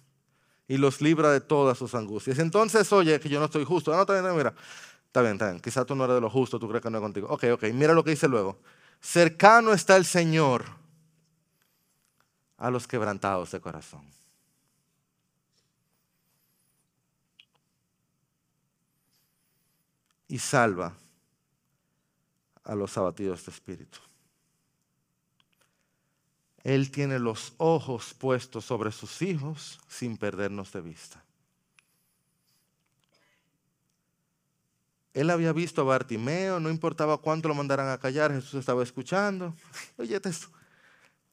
[0.68, 2.40] y los libra de todas sus angustias.
[2.40, 3.92] Entonces, oye, que yo no estoy justo.
[3.92, 4.54] Ah, no, está bien, mira.
[5.08, 5.62] Está bien, está bien.
[5.62, 7.28] Quizás tú no eres de lo justo, tú crees que no es contigo.
[7.30, 7.64] Ok, ok.
[7.74, 8.60] Mira lo que dice luego.
[9.00, 10.66] Cercano está el Señor
[12.58, 14.02] a los quebrantados de corazón.
[20.28, 20.94] Y salva
[22.64, 24.00] a los abatidos de espíritu.
[26.64, 31.24] Él tiene los ojos puestos sobre sus hijos sin perdernos de vista.
[35.14, 39.54] Él había visto a Bartimeo, no importaba cuánto lo mandaran a callar, Jesús estaba escuchando.
[39.98, 40.48] Oye, esto.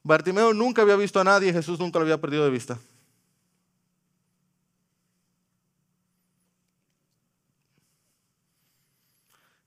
[0.03, 2.77] Bartimeo nunca había visto a nadie, Jesús nunca lo había perdido de vista.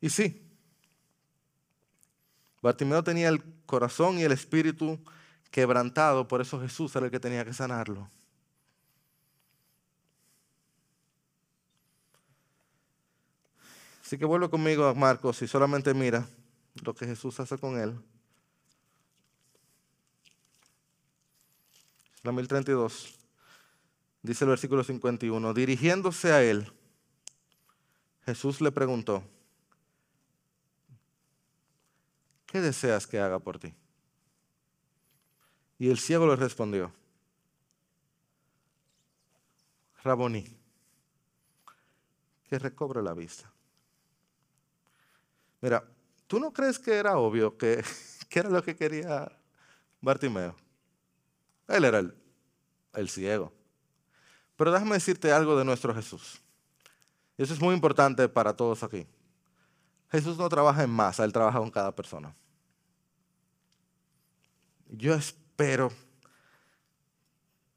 [0.01, 0.43] Y sí,
[2.61, 4.99] Bartimeo tenía el corazón y el espíritu
[5.55, 8.11] quebrantado, por eso Jesús era el que tenía que sanarlo.
[14.03, 16.27] Así que vuelve conmigo a Marcos y solamente mira
[16.83, 17.97] lo que Jesús hace con él.
[22.25, 23.15] la 1032,
[24.23, 26.73] dice el versículo 51, dirigiéndose a él,
[28.25, 29.23] Jesús le preguntó,
[32.47, 33.73] ¿qué deseas que haga por ti?
[35.85, 36.91] Y el ciego le respondió,
[40.03, 40.43] Raboní,
[42.49, 43.53] que recobre la vista.
[45.61, 45.85] Mira,
[46.27, 47.85] ¿tú no crees que era obvio que,
[48.31, 49.31] que era lo que quería
[50.01, 50.57] Bartimeo?
[51.69, 52.03] Él era
[52.95, 53.53] el, ciego.
[54.57, 56.41] Pero déjame decirte algo de nuestro Jesús.
[57.37, 59.07] Eso es muy importante para todos aquí.
[60.11, 62.35] Jesús no trabaja en masa, Él trabaja con cada persona.
[64.89, 65.44] Yo espero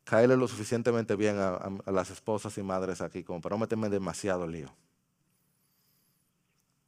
[0.08, 4.48] caerle lo suficientemente bien a, las esposas y madres aquí como para no meterme demasiado
[4.48, 4.74] lío.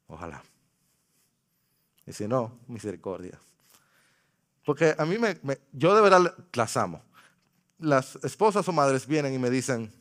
[0.08, 0.41] Ojalá.
[2.08, 3.39] Y si no, misericordia.
[4.65, 5.38] Porque a mí me,
[5.73, 7.04] yo de verdad las amo.
[7.78, 9.91] Las esposas o madres vienen y me dicen,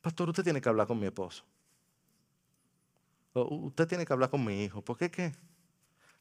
[0.00, 1.44] pastor, usted tiene que hablar con mi esposo.
[3.34, 4.82] Usted tiene que hablar con mi hijo.
[4.82, 5.34] ¿Por qué qué?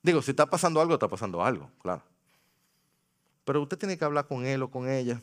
[0.01, 2.03] Digo, si está pasando algo, está pasando algo, claro.
[3.45, 5.21] Pero usted tiene que hablar con él o con ella.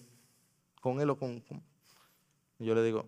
[0.81, 1.43] Con él o con...
[2.59, 3.07] Y yo le digo,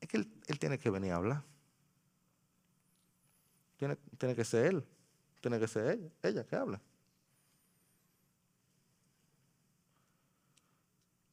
[0.00, 1.42] es que él, tiene que venir a hablar.
[3.76, 4.84] Tiene, tiene que ser él.
[5.40, 6.80] Tiene que ser ella, ella que habla.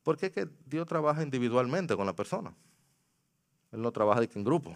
[0.04, 2.56] Porque es que Dios trabaja individualmente con la persona.
[3.72, 4.76] Él no trabaja en grupo.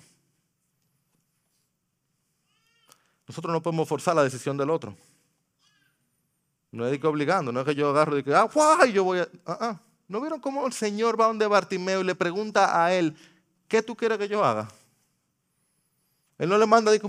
[3.32, 4.94] Nosotros no podemos forzar la decisión del otro.
[6.70, 9.20] No es que obligando, no es que yo agarro y que, ah, guay, yo voy
[9.20, 9.28] a.
[9.46, 9.80] Ah, ah.
[10.10, 13.16] ¿No vieron cómo el Señor va donde Bartimeo y le pregunta a él,
[13.70, 14.68] ¿qué tú quieres que yo haga?
[16.38, 17.08] Él no le manda, dice,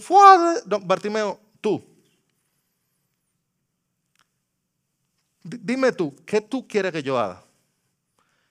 [0.66, 1.84] no, Bartimeo, tú,
[5.42, 7.42] Dime tú, ¿qué tú quieres que yo haga?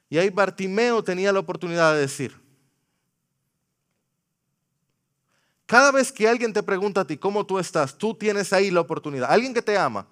[0.10, 2.38] Y ahí Bartimeo tenía la oportunidad de decir,
[5.71, 8.81] cada vez que alguien te pregunta a ti cómo tú estás, tú tienes ahí la
[8.81, 9.31] oportunidad.
[9.31, 10.05] Alguien que te ama,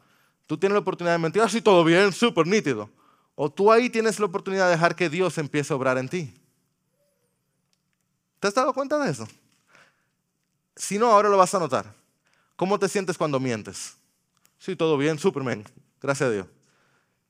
[0.48, 2.90] tú tienes la oportunidad de mentir, así todo bien, súper nítido.
[3.36, 6.34] O tú ahí tienes la oportunidad de dejar que Dios empiece a obrar en ti.
[8.40, 9.28] ¿Te has dado cuenta de eso?
[10.78, 11.94] Si no, ahora lo vas a notar.
[12.56, 13.98] ¿Cómo te sientes cuando mientes?
[14.60, 15.66] Sí, todo bien, Superman,
[16.02, 16.48] gracias a Dios.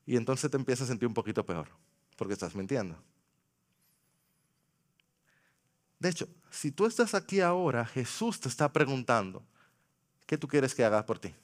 [0.06, 1.66] Y entonces te empiezas a sentir un poquito peor,
[2.14, 2.96] porque estás mintiendo.
[5.98, 9.42] De hecho, si tú estás aquí ahora, Jesús te está preguntando,
[10.26, 11.34] ¿qué tú quieres que haga por ti?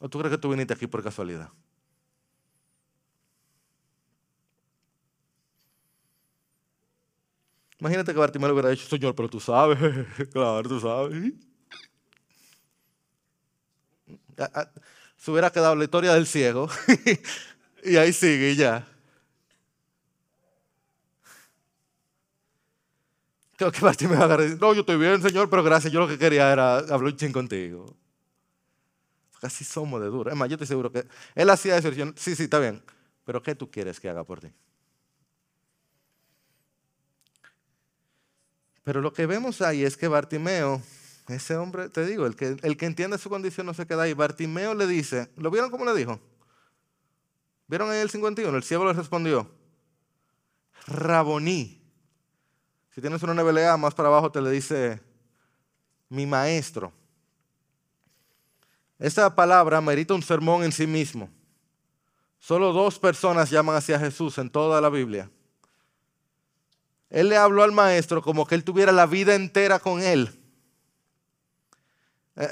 [0.00, 1.50] ¿O tú crees que tú viniste aquí por casualidad?
[7.78, 9.78] Imagínate que Bartimeo hubiera dicho, Señor, pero tú sabes,
[10.32, 11.32] claro, tú sabes.
[15.16, 16.68] Se hubiera quedado la historia del ciego
[17.84, 18.86] y ahí sigue ya.
[23.56, 26.08] Creo que Bartimeo agarra y dice, no, yo estoy bien, Señor, pero gracias, yo lo
[26.08, 27.96] que quería era hablar un ching contigo.
[29.40, 30.30] Casi somos de duro.
[30.30, 31.90] Es más, yo estoy seguro que él hacía eso.
[32.16, 32.82] sí, sí, está bien.
[33.24, 34.48] Pero ¿qué tú quieres que haga por ti?
[38.84, 40.80] Pero lo que vemos ahí es que Bartimeo,
[41.28, 44.12] ese hombre, te digo, el que, el que entiende su condición no se queda ahí.
[44.12, 46.20] Bartimeo le dice, ¿lo vieron cómo le dijo?
[47.66, 48.56] ¿Vieron ahí el 51?
[48.56, 49.50] El cielo le respondió,
[50.86, 51.85] Raboní.
[52.96, 54.98] Si tienes una NBLA más para abajo te le dice,
[56.08, 56.90] mi maestro.
[58.98, 61.28] Esta palabra merita un sermón en sí mismo.
[62.38, 65.30] Solo dos personas llaman hacia Jesús en toda la Biblia.
[67.10, 70.30] Él le habló al maestro como que él tuviera la vida entera con él.
[72.36, 72.48] Eh,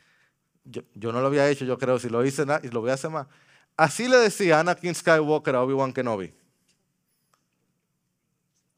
[0.64, 3.26] yo, no lo había hecho, yo creo, si lo hice, lo voy a hacer más.
[3.76, 6.32] Así le decía Anakin Skywalker a Obi-Wan Kenobi.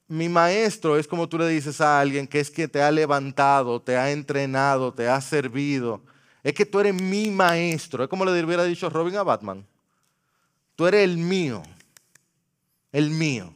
[0.08, 3.80] Mi maestro es como tú le dices a alguien que es que te ha levantado,
[3.80, 6.00] te ha entrenado, te ha servido.
[6.44, 8.04] Es que tú eres mi maestro.
[8.04, 9.66] Es como le hubiera dicho Robin a Batman.
[10.76, 11.62] Tú eres el mío.
[12.92, 13.52] El mío.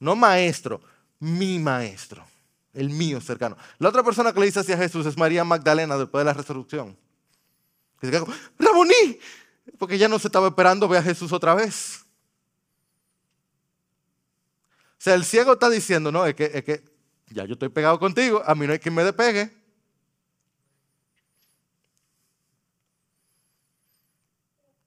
[0.00, 0.80] No maestro,
[1.18, 2.24] mi maestro,
[2.72, 3.56] el mío cercano.
[3.78, 6.34] La otra persona que le dice así a Jesús es María Magdalena después de la
[6.34, 6.96] resurrección.
[8.00, 8.22] dice,
[8.58, 9.18] Raboní,
[9.78, 12.04] porque ya no se estaba esperando ver a Jesús otra vez.
[14.97, 16.82] O el ciego está diciendo, no, es que, es que
[17.28, 19.52] ya yo estoy pegado contigo, a mí no hay quien me despegue.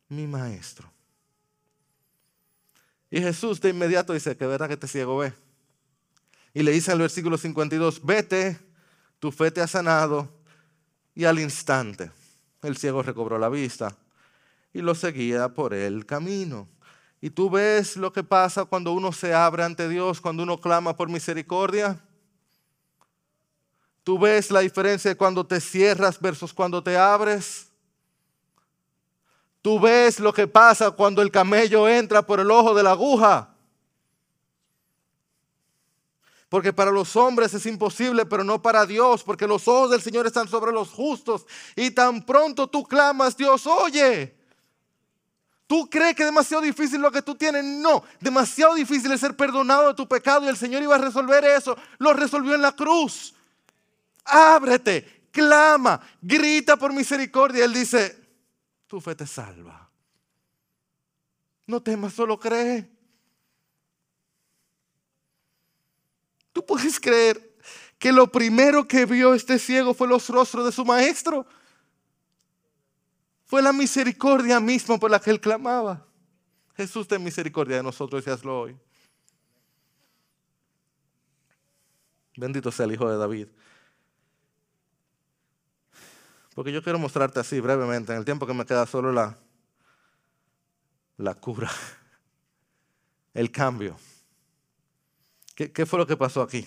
[0.10, 0.92] Mi maestro.
[3.10, 5.34] Y Jesús de inmediato dice que verdad que este ciego ve.
[6.54, 8.60] Y le dice en el versículo 52, vete,
[9.20, 10.30] tu fe te ha sanado.
[11.14, 12.12] Y al instante
[12.62, 13.98] el ciego recobró la vista
[14.74, 16.68] y lo seguía por el camino.
[17.22, 20.98] Y tú ves lo que pasa cuando uno se abre ante Dios, cuando uno clama
[20.98, 22.04] por misericordia.
[24.04, 27.70] Tú ves la diferencia cuando te cierras versus cuando te abres.
[29.62, 33.56] Tú ves lo que pasa cuando el camello entra por el ojo de la aguja.
[36.50, 40.26] Porque para los hombres es imposible, pero no para Dios, porque los ojos del Señor
[40.26, 41.46] están sobre los justos.
[41.76, 44.41] Y tan pronto tú clamas, Dios oye.
[45.72, 47.64] ¿Tú crees que es demasiado difícil lo que tú tienes?
[47.64, 51.46] No, demasiado difícil es ser perdonado de tu pecado y el Señor iba a resolver
[51.46, 51.78] eso.
[51.98, 53.34] Lo resolvió en la cruz.
[54.26, 57.64] Ábrete, clama, grita por misericordia.
[57.64, 58.20] Él dice,
[58.86, 59.90] tu fe te salva.
[61.66, 62.92] No temas, solo cree.
[66.52, 67.56] Tú puedes creer
[67.98, 71.48] que lo primero que vio este ciego fue los rostros de su maestro.
[73.52, 76.08] Fue la misericordia misma por la que él clamaba.
[76.74, 78.78] Jesús, ten misericordia de nosotros y hazlo hoy.
[82.38, 83.50] Bendito sea el Hijo de David.
[86.56, 89.38] Porque yo quiero mostrarte así brevemente, en el tiempo que me queda solo la,
[91.18, 91.70] la cura,
[93.34, 93.98] el cambio.
[95.56, 96.66] ¿Qué, ¿Qué fue lo que pasó aquí?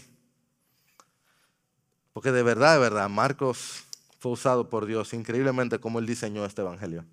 [2.12, 3.84] Porque de verdad, de verdad, Marcos
[4.25, 7.05] fue usado por Dios increíblemente como él diseñó este evangelio.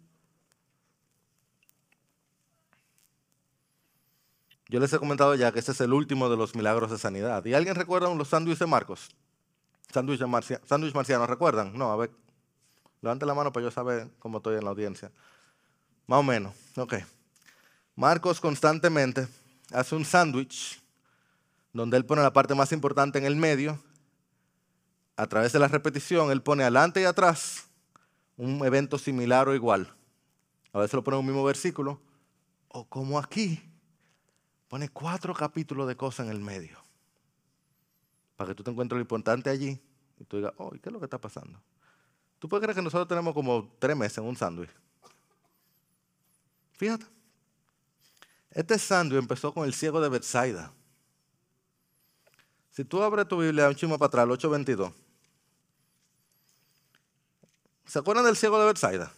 [4.69, 7.43] Yo les he comentado ya que este es el último de los milagros de sanidad.
[7.43, 9.09] ¿Y alguien recuerda los sándwiches de Marcos?
[9.91, 10.21] Sándwich
[10.93, 11.77] marciano, ¿recuerdan?
[11.77, 12.11] No, a ver,
[13.01, 15.11] Levante la mano para yo saber cómo estoy en la audiencia.
[16.07, 16.55] Más o menos.
[16.77, 16.93] Ok.
[17.93, 19.27] Marcos constantemente
[19.73, 20.81] hace un sándwich
[21.73, 23.83] donde él pone la parte más importante en el medio.
[25.15, 27.67] A través de la repetición, él pone adelante y atrás
[28.37, 29.93] un evento similar o igual.
[30.73, 32.01] A veces lo pone en un mismo versículo.
[32.69, 33.61] O como aquí,
[34.67, 36.77] pone cuatro capítulos de cosas en el medio.
[38.37, 39.79] Para que tú te encuentres lo importante allí
[40.17, 41.61] y tú digas, oh, ¿qué es lo que está pasando?
[42.39, 44.71] ¿Tú puedes creer que nosotros tenemos como tres meses en un sándwich?
[46.73, 47.05] Fíjate.
[48.49, 50.73] Este sándwich empezó con el ciego de Bethsaida.
[52.81, 54.91] Si tú abres tu Biblia un chimo para atrás, el 822.
[57.85, 59.13] ¿Se acuerdan del ciego de Bethsaida?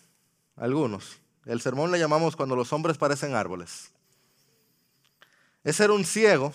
[0.58, 1.22] Algunos.
[1.46, 3.90] El sermón le llamamos cuando los hombres parecen árboles.
[5.64, 6.54] Ese era un ciego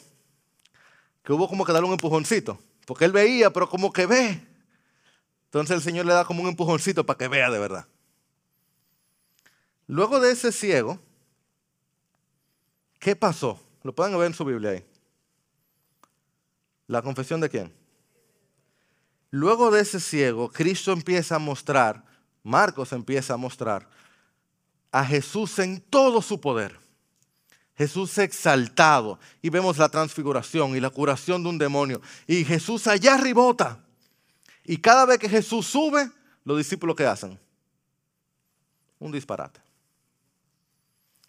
[1.24, 4.46] que hubo como que darle un empujoncito, porque él veía, pero como que ve.
[5.46, 7.86] Entonces el Señor le da como un empujoncito para que vea de verdad.
[9.86, 10.98] Luego de ese ciego,
[12.98, 13.58] ¿qué pasó?
[13.82, 14.97] Lo pueden ver en su Biblia ahí.
[16.88, 17.72] ¿La confesión de quién?
[19.30, 22.02] Luego de ese ciego, Cristo empieza a mostrar,
[22.42, 23.88] Marcos empieza a mostrar
[24.90, 26.78] a Jesús en todo su poder.
[27.76, 32.00] Jesús exaltado y vemos la transfiguración y la curación de un demonio.
[32.26, 33.84] Y Jesús allá ribota.
[34.64, 36.10] Y cada vez que Jesús sube,
[36.44, 37.38] los discípulos ¿qué hacen?
[38.98, 39.60] Un disparate.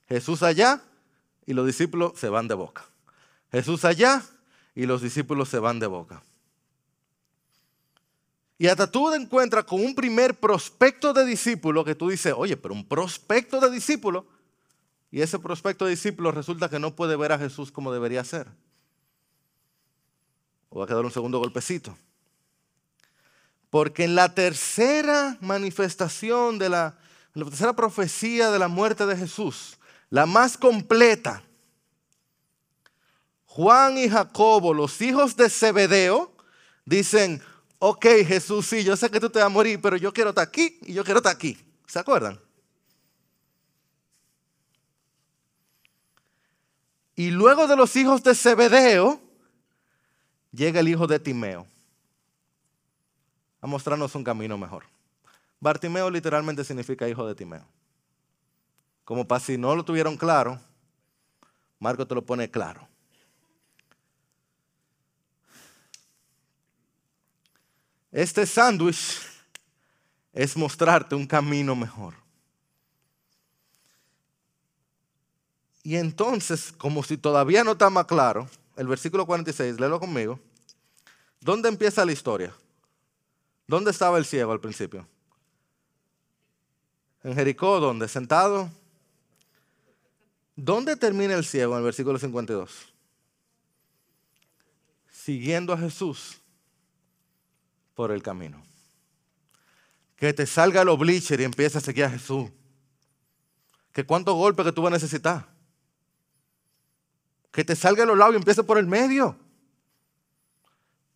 [0.07, 0.82] Jesús allá
[1.45, 2.86] y los discípulos se van de boca.
[3.51, 4.24] Jesús allá
[4.80, 6.23] y los discípulos se van de boca.
[8.57, 12.55] Y hasta tú te encuentras con un primer prospecto de discípulo que tú dices, oye,
[12.55, 14.25] pero un prospecto de discípulo.
[15.11, 18.47] Y ese prospecto de discípulo resulta que no puede ver a Jesús como debería ser.
[20.69, 21.97] O va a quedar un segundo golpecito.
[23.69, 26.95] Porque en la tercera manifestación de en la
[27.34, 29.77] tercera profecía de la muerte de Jesús,
[30.09, 31.43] la más completa,
[33.60, 36.32] Juan y Jacobo, los hijos de Zebedeo,
[36.86, 37.43] dicen,
[37.78, 40.47] ok Jesús, sí, yo sé que tú te vas a morir, pero yo quiero estar
[40.47, 41.57] aquí y yo quiero estar aquí.
[41.86, 42.39] ¿Se acuerdan?
[47.18, 49.20] Y luego de los hijos de Zebedeo,
[50.53, 51.68] llega el hijo de Timeo
[53.60, 54.86] a mostrarnos un camino mejor.
[55.60, 57.66] Bartimeo literalmente significa hijo de Timeo.
[59.03, 60.62] Como para si no lo tuvieron claro,
[61.78, 62.88] Marco te lo pone claro.
[68.12, 69.20] Este sándwich
[70.34, 72.16] es mostrarte un camino mejor.
[75.84, 80.39] Y entonces, como si todavía no está más claro, el versículo 46, léelo conmigo.
[81.39, 82.53] ¿Dónde empieza la historia?
[83.68, 85.07] ¿Dónde estaba el ciego al principio?
[87.24, 88.07] En Jericó, ¿dónde?
[88.07, 88.70] ¿Sentado?
[90.55, 92.93] ¿Dónde termina el ciego en el versículo 52?
[95.12, 96.38] Siguiendo a Jesús
[97.99, 98.63] por el camino.
[100.15, 102.49] Que te salga el oblicher y empiece a seguir a Jesús.
[103.91, 105.45] Que cuántos golpes que tú vas a necesitar.
[107.51, 109.37] Que te salga los labios y empiece por el medio.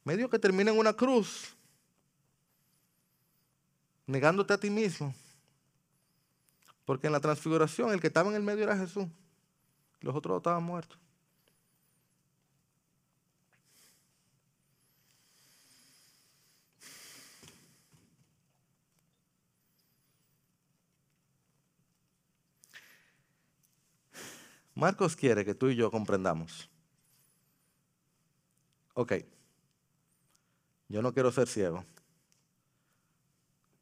[0.03, 1.55] Medio que termina en una cruz.
[4.05, 5.15] Negándote a ti mismo.
[6.84, 9.07] Porque en la transfiguración el que estaba en el medio era Jesús.
[10.01, 10.99] Los otros estaban muertos.
[24.84, 26.69] Marcos quiere que tú y yo comprendamos.
[28.95, 29.13] Ok,
[30.89, 31.86] yo no quiero ser ciego.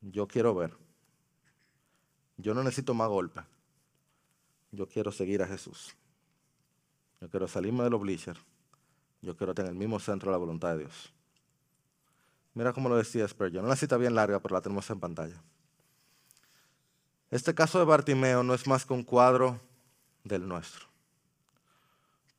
[0.02, 0.78] Yo quiero ver.
[2.38, 3.44] Yo no necesito más golpes.
[4.72, 5.96] Yo quiero seguir a Jesús.
[7.20, 8.40] Yo quiero salirme de los bleachers.
[9.24, 11.12] Yo quiero tener el mismo centro de la voluntad de Dios.
[12.54, 13.66] Mira cómo lo decía Spurgeon.
[13.66, 15.42] Una cita bien larga, pero la tenemos en pantalla.
[17.32, 19.60] Este caso de Bartimeo no es más que un cuadro
[20.24, 20.91] del nuestro.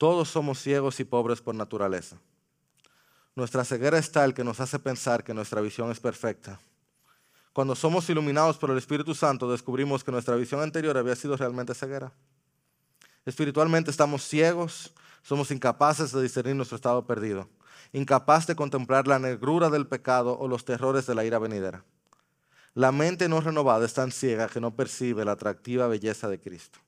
[0.03, 2.17] Todos somos ciegos y pobres por naturaleza.
[3.37, 6.59] Nuestra ceguera es tal que nos hace pensar que nuestra visión es perfecta.
[7.53, 11.73] Cuando somos iluminados por el Espíritu Santo, descubrimos que nuestra visión anterior había sido realmente
[11.73, 12.13] ceguera.
[13.25, 14.93] Espiritualmente estamos ciegos,
[15.23, 17.49] somos incapaces de discernir nuestro estado perdido,
[17.93, 21.85] incapaz de contemplar la negrura del pecado o los terrores de la ira venidera.
[22.75, 26.81] La mente no renovada es tan ciega que no percibe la atractiva belleza de Cristo.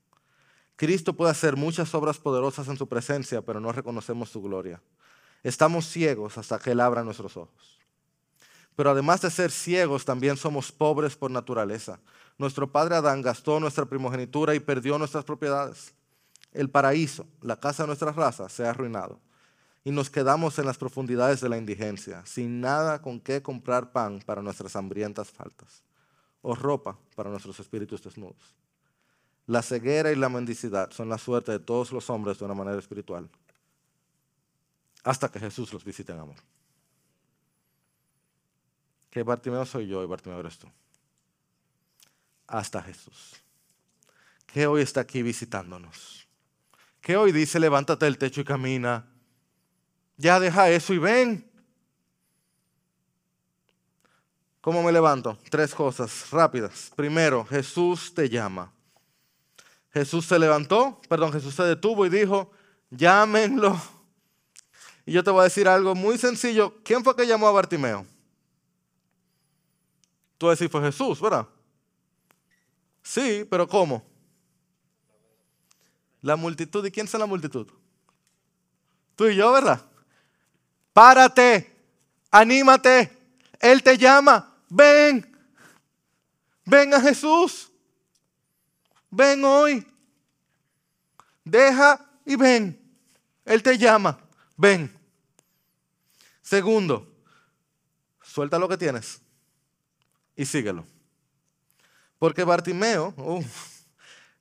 [0.76, 4.82] Cristo puede hacer muchas obras poderosas en su presencia, pero no reconocemos su gloria.
[5.42, 7.78] Estamos ciegos hasta que Él abra nuestros ojos.
[8.74, 12.00] Pero además de ser ciegos, también somos pobres por naturaleza.
[12.38, 15.94] Nuestro padre Adán gastó nuestra primogenitura y perdió nuestras propiedades.
[16.52, 19.20] El paraíso, la casa de nuestra raza, se ha arruinado.
[19.84, 24.20] Y nos quedamos en las profundidades de la indigencia, sin nada con qué comprar pan
[24.24, 25.84] para nuestras hambrientas faltas,
[26.42, 28.63] o ropa para nuestros espíritus desnudos.
[29.46, 32.78] La ceguera y la mendicidad son la suerte de todos los hombres de una manera
[32.78, 33.28] espiritual.
[35.02, 36.36] Hasta que Jesús los visite en amor.
[39.10, 40.66] Que Bartimeo soy yo y Bartimeo eres tú.
[42.46, 43.34] Hasta Jesús.
[44.46, 46.26] Que hoy está aquí visitándonos.
[47.00, 49.06] Que hoy dice, levántate del techo y camina.
[50.16, 51.50] Ya deja eso y ven.
[54.62, 55.38] ¿Cómo me levanto?
[55.50, 56.90] Tres cosas rápidas.
[56.96, 58.73] Primero, Jesús te llama.
[59.94, 62.50] Jesús se levantó, perdón, Jesús se detuvo y dijo,
[62.90, 63.80] llámenlo.
[65.06, 66.82] Y yo te voy a decir algo muy sencillo.
[66.82, 68.04] ¿Quién fue que llamó a Bartimeo?
[70.36, 71.46] Tú decís, fue Jesús, ¿verdad?
[73.04, 74.04] Sí, pero ¿cómo?
[76.22, 76.84] La multitud.
[76.84, 77.68] ¿Y quién es la multitud?
[79.14, 79.80] Tú y yo, ¿verdad?
[80.92, 81.72] Párate,
[82.32, 83.16] anímate.
[83.60, 84.56] Él te llama.
[84.68, 85.38] Ven.
[86.64, 87.70] Ven a Jesús.
[89.14, 89.86] Ven hoy.
[91.44, 92.80] Deja y ven.
[93.44, 94.18] Él te llama.
[94.56, 94.92] Ven.
[96.42, 97.06] Segundo,
[98.20, 99.20] suelta lo que tienes
[100.34, 100.84] y síguelo.
[102.18, 103.14] Porque Bartimeo,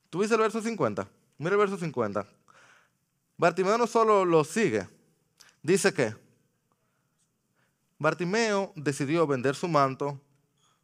[0.10, 1.08] tú viste el verso 50,
[1.38, 2.26] mira el verso 50.
[3.38, 4.88] Bartimeo no solo lo sigue,
[5.62, 6.16] dice que
[8.00, 10.20] Bartimeo decidió vender su manto,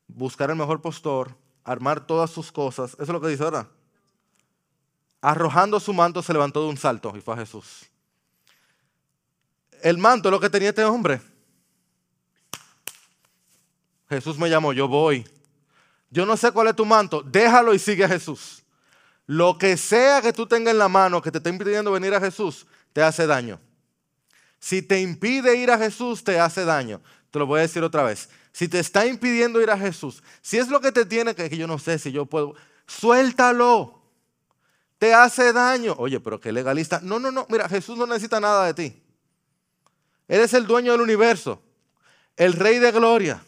[0.08, 2.94] buscar el mejor postor, armar todas sus cosas.
[2.94, 3.70] Eso es lo que dice ahora
[5.22, 7.86] arrojando su manto, se levantó de un salto y fue a Jesús.
[9.82, 11.22] El manto es lo que tenía este hombre.
[14.10, 15.28] Jesús me llamó, yo voy.
[16.10, 18.64] Yo no sé cuál es tu manto, déjalo y sigue a Jesús.
[19.28, 22.20] Lo que sea que tú tengas en la mano que te esté impidiendo venir a
[22.20, 23.60] Jesús, te hace daño.
[24.60, 27.00] Si te impide ir a Jesús, te hace daño.
[27.30, 28.30] Te lo voy a decir otra vez.
[28.52, 31.68] Si te está impidiendo ir a Jesús, si es lo que te tiene que, yo
[31.68, 32.56] no sé si yo puedo,
[32.88, 33.99] suéltalo
[35.00, 35.96] te hace daño.
[35.98, 37.00] Oye, pero qué legalista.
[37.02, 37.48] No, no, no.
[37.50, 39.02] Mira, Jesús no necesita nada de ti.
[40.28, 41.64] Él es el dueño del universo,
[42.36, 43.44] el rey de gloria.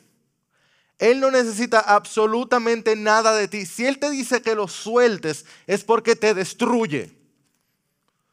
[0.97, 3.65] Él no necesita absolutamente nada de ti.
[3.65, 7.15] Si Él te dice que lo sueltes, es porque te destruye.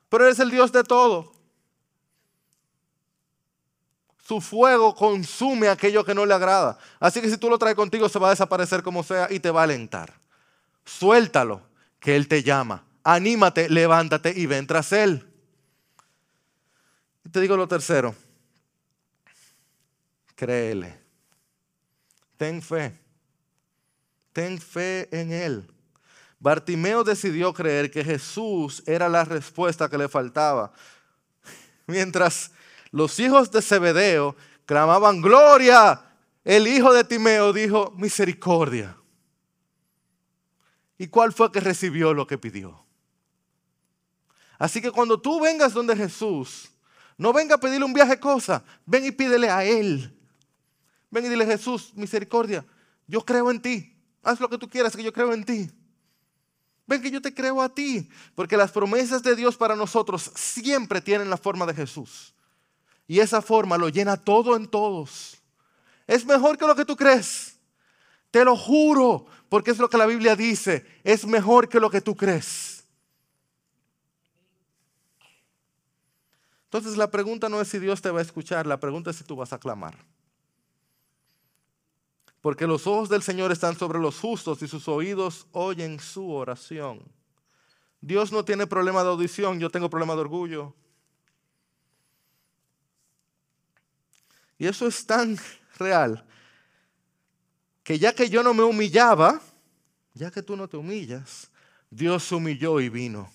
[0.09, 1.33] Pero Él es el Dios de todo.
[4.25, 6.79] Su fuego consume aquello que no le agrada.
[7.01, 9.51] Así que si tú lo traes contigo, se va a desaparecer como sea y te
[9.51, 10.15] va a alentar.
[10.85, 11.63] Suéltalo,
[11.99, 15.27] que Él te llama anímate, levántate y ven tras Él.
[17.25, 18.15] Y te digo lo tercero,
[20.35, 21.01] créele,
[22.37, 22.95] ten fe,
[24.35, 25.73] ten fe en Él.
[26.39, 30.73] Bartimeo decidió creer que Jesús era la respuesta que le faltaba.
[31.87, 32.53] Mientras
[32.91, 34.37] los hijos de Zebedeo
[34.67, 36.03] clamaban gloria,
[36.45, 38.97] el hijo de Timeo dijo misericordia.
[40.99, 42.88] ¿Y cuál fue que recibió lo que pidió?
[44.59, 46.71] Así que cuando tú vengas donde Jesús,
[47.17, 50.15] no venga a pedirle un viaje cosa, ven y pídele a Él.
[51.11, 52.67] Ven y dile, Jesús, misericordia,
[53.07, 53.97] yo creo en ti.
[54.23, 55.71] Haz lo que tú quieras, que yo creo en ti.
[56.87, 61.01] Ven que yo te creo a ti, porque las promesas de Dios para nosotros siempre
[61.01, 62.35] tienen la forma de Jesús.
[63.07, 65.39] Y esa forma lo llena todo en todos.
[66.07, 67.59] Es mejor que lo que tú crees.
[68.31, 70.87] Te lo juro, porque es lo que la Biblia dice.
[71.05, 72.68] Es mejor que lo que tú crees.
[76.69, 79.25] Entonces la pregunta no es si Dios te va a escuchar, la pregunta es si
[79.25, 79.97] tú vas a clamar.
[82.43, 87.01] Porque los ojos del Señor están sobre los justos y sus oídos oyen su oración.
[88.03, 90.75] Dios no tiene problema de audición, yo tengo problema de orgullo.
[94.59, 95.39] Y eso es tan
[95.79, 96.23] real
[97.83, 99.41] que ya que yo no me humillaba,
[100.13, 101.51] ya que tú no te humillas,
[101.89, 103.31] Dios humilló y vino.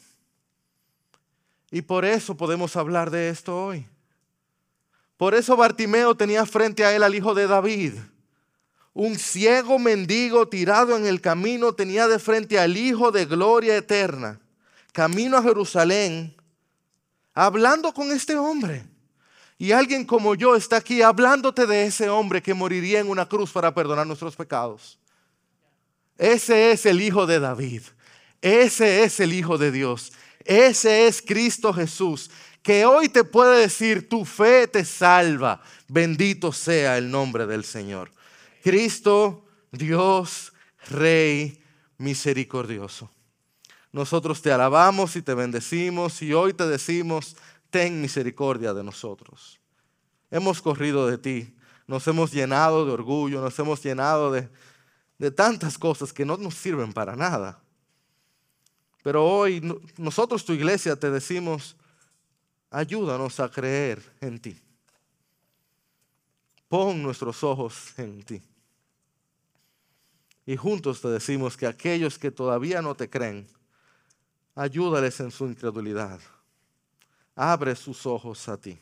[1.74, 3.88] Y por eso podemos hablar de esto hoy.
[5.18, 7.96] Por eso Bartimeo tenía frente a él al hijo de David.
[8.94, 14.40] Un ciego mendigo tirado en el camino tenía de frente al hijo de gloria eterna,
[14.92, 16.36] camino a Jerusalén,
[17.34, 18.86] hablando con este hombre.
[19.58, 23.52] Y alguien como yo está aquí hablándote de ese hombre que moriría en una cruz
[23.52, 25.00] para perdonar nuestros pecados.
[26.20, 27.82] Ese es el hijo de David.
[28.44, 30.12] Ese es el hijo de Dios.
[30.46, 32.30] Ese es Cristo Jesús,
[32.62, 35.62] que hoy te puede decir, tu fe te salva.
[35.88, 38.12] Bendito sea el nombre del Señor.
[38.64, 40.54] Cristo, Dios,
[40.90, 41.62] Rey
[41.98, 43.10] misericordioso.
[43.92, 47.36] Nosotros te alabamos y te bendecimos y hoy te decimos,
[47.70, 49.60] ten misericordia de nosotros.
[50.32, 51.56] Hemos corrido de ti,
[51.88, 54.50] nos hemos llenado de orgullo, nos hemos llenado de,
[55.20, 57.63] de tantas cosas que no nos sirven para nada.
[59.04, 59.62] Pero hoy
[59.98, 61.76] nosotros, tu iglesia, te decimos,
[62.72, 64.58] ayúdanos a creer en ti.
[66.70, 68.42] Pon nuestros ojos en ti.
[70.46, 73.48] Y juntos te decimos que aquellos que todavía no te creen,
[74.56, 76.20] ayúdales en su incredulidad.
[77.36, 78.80] Abre sus ojos a ti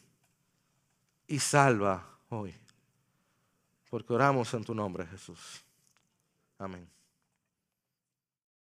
[1.28, 2.54] y salva hoy.
[3.90, 5.64] Porque oramos en tu nombre, Jesús.
[6.58, 7.01] Amén.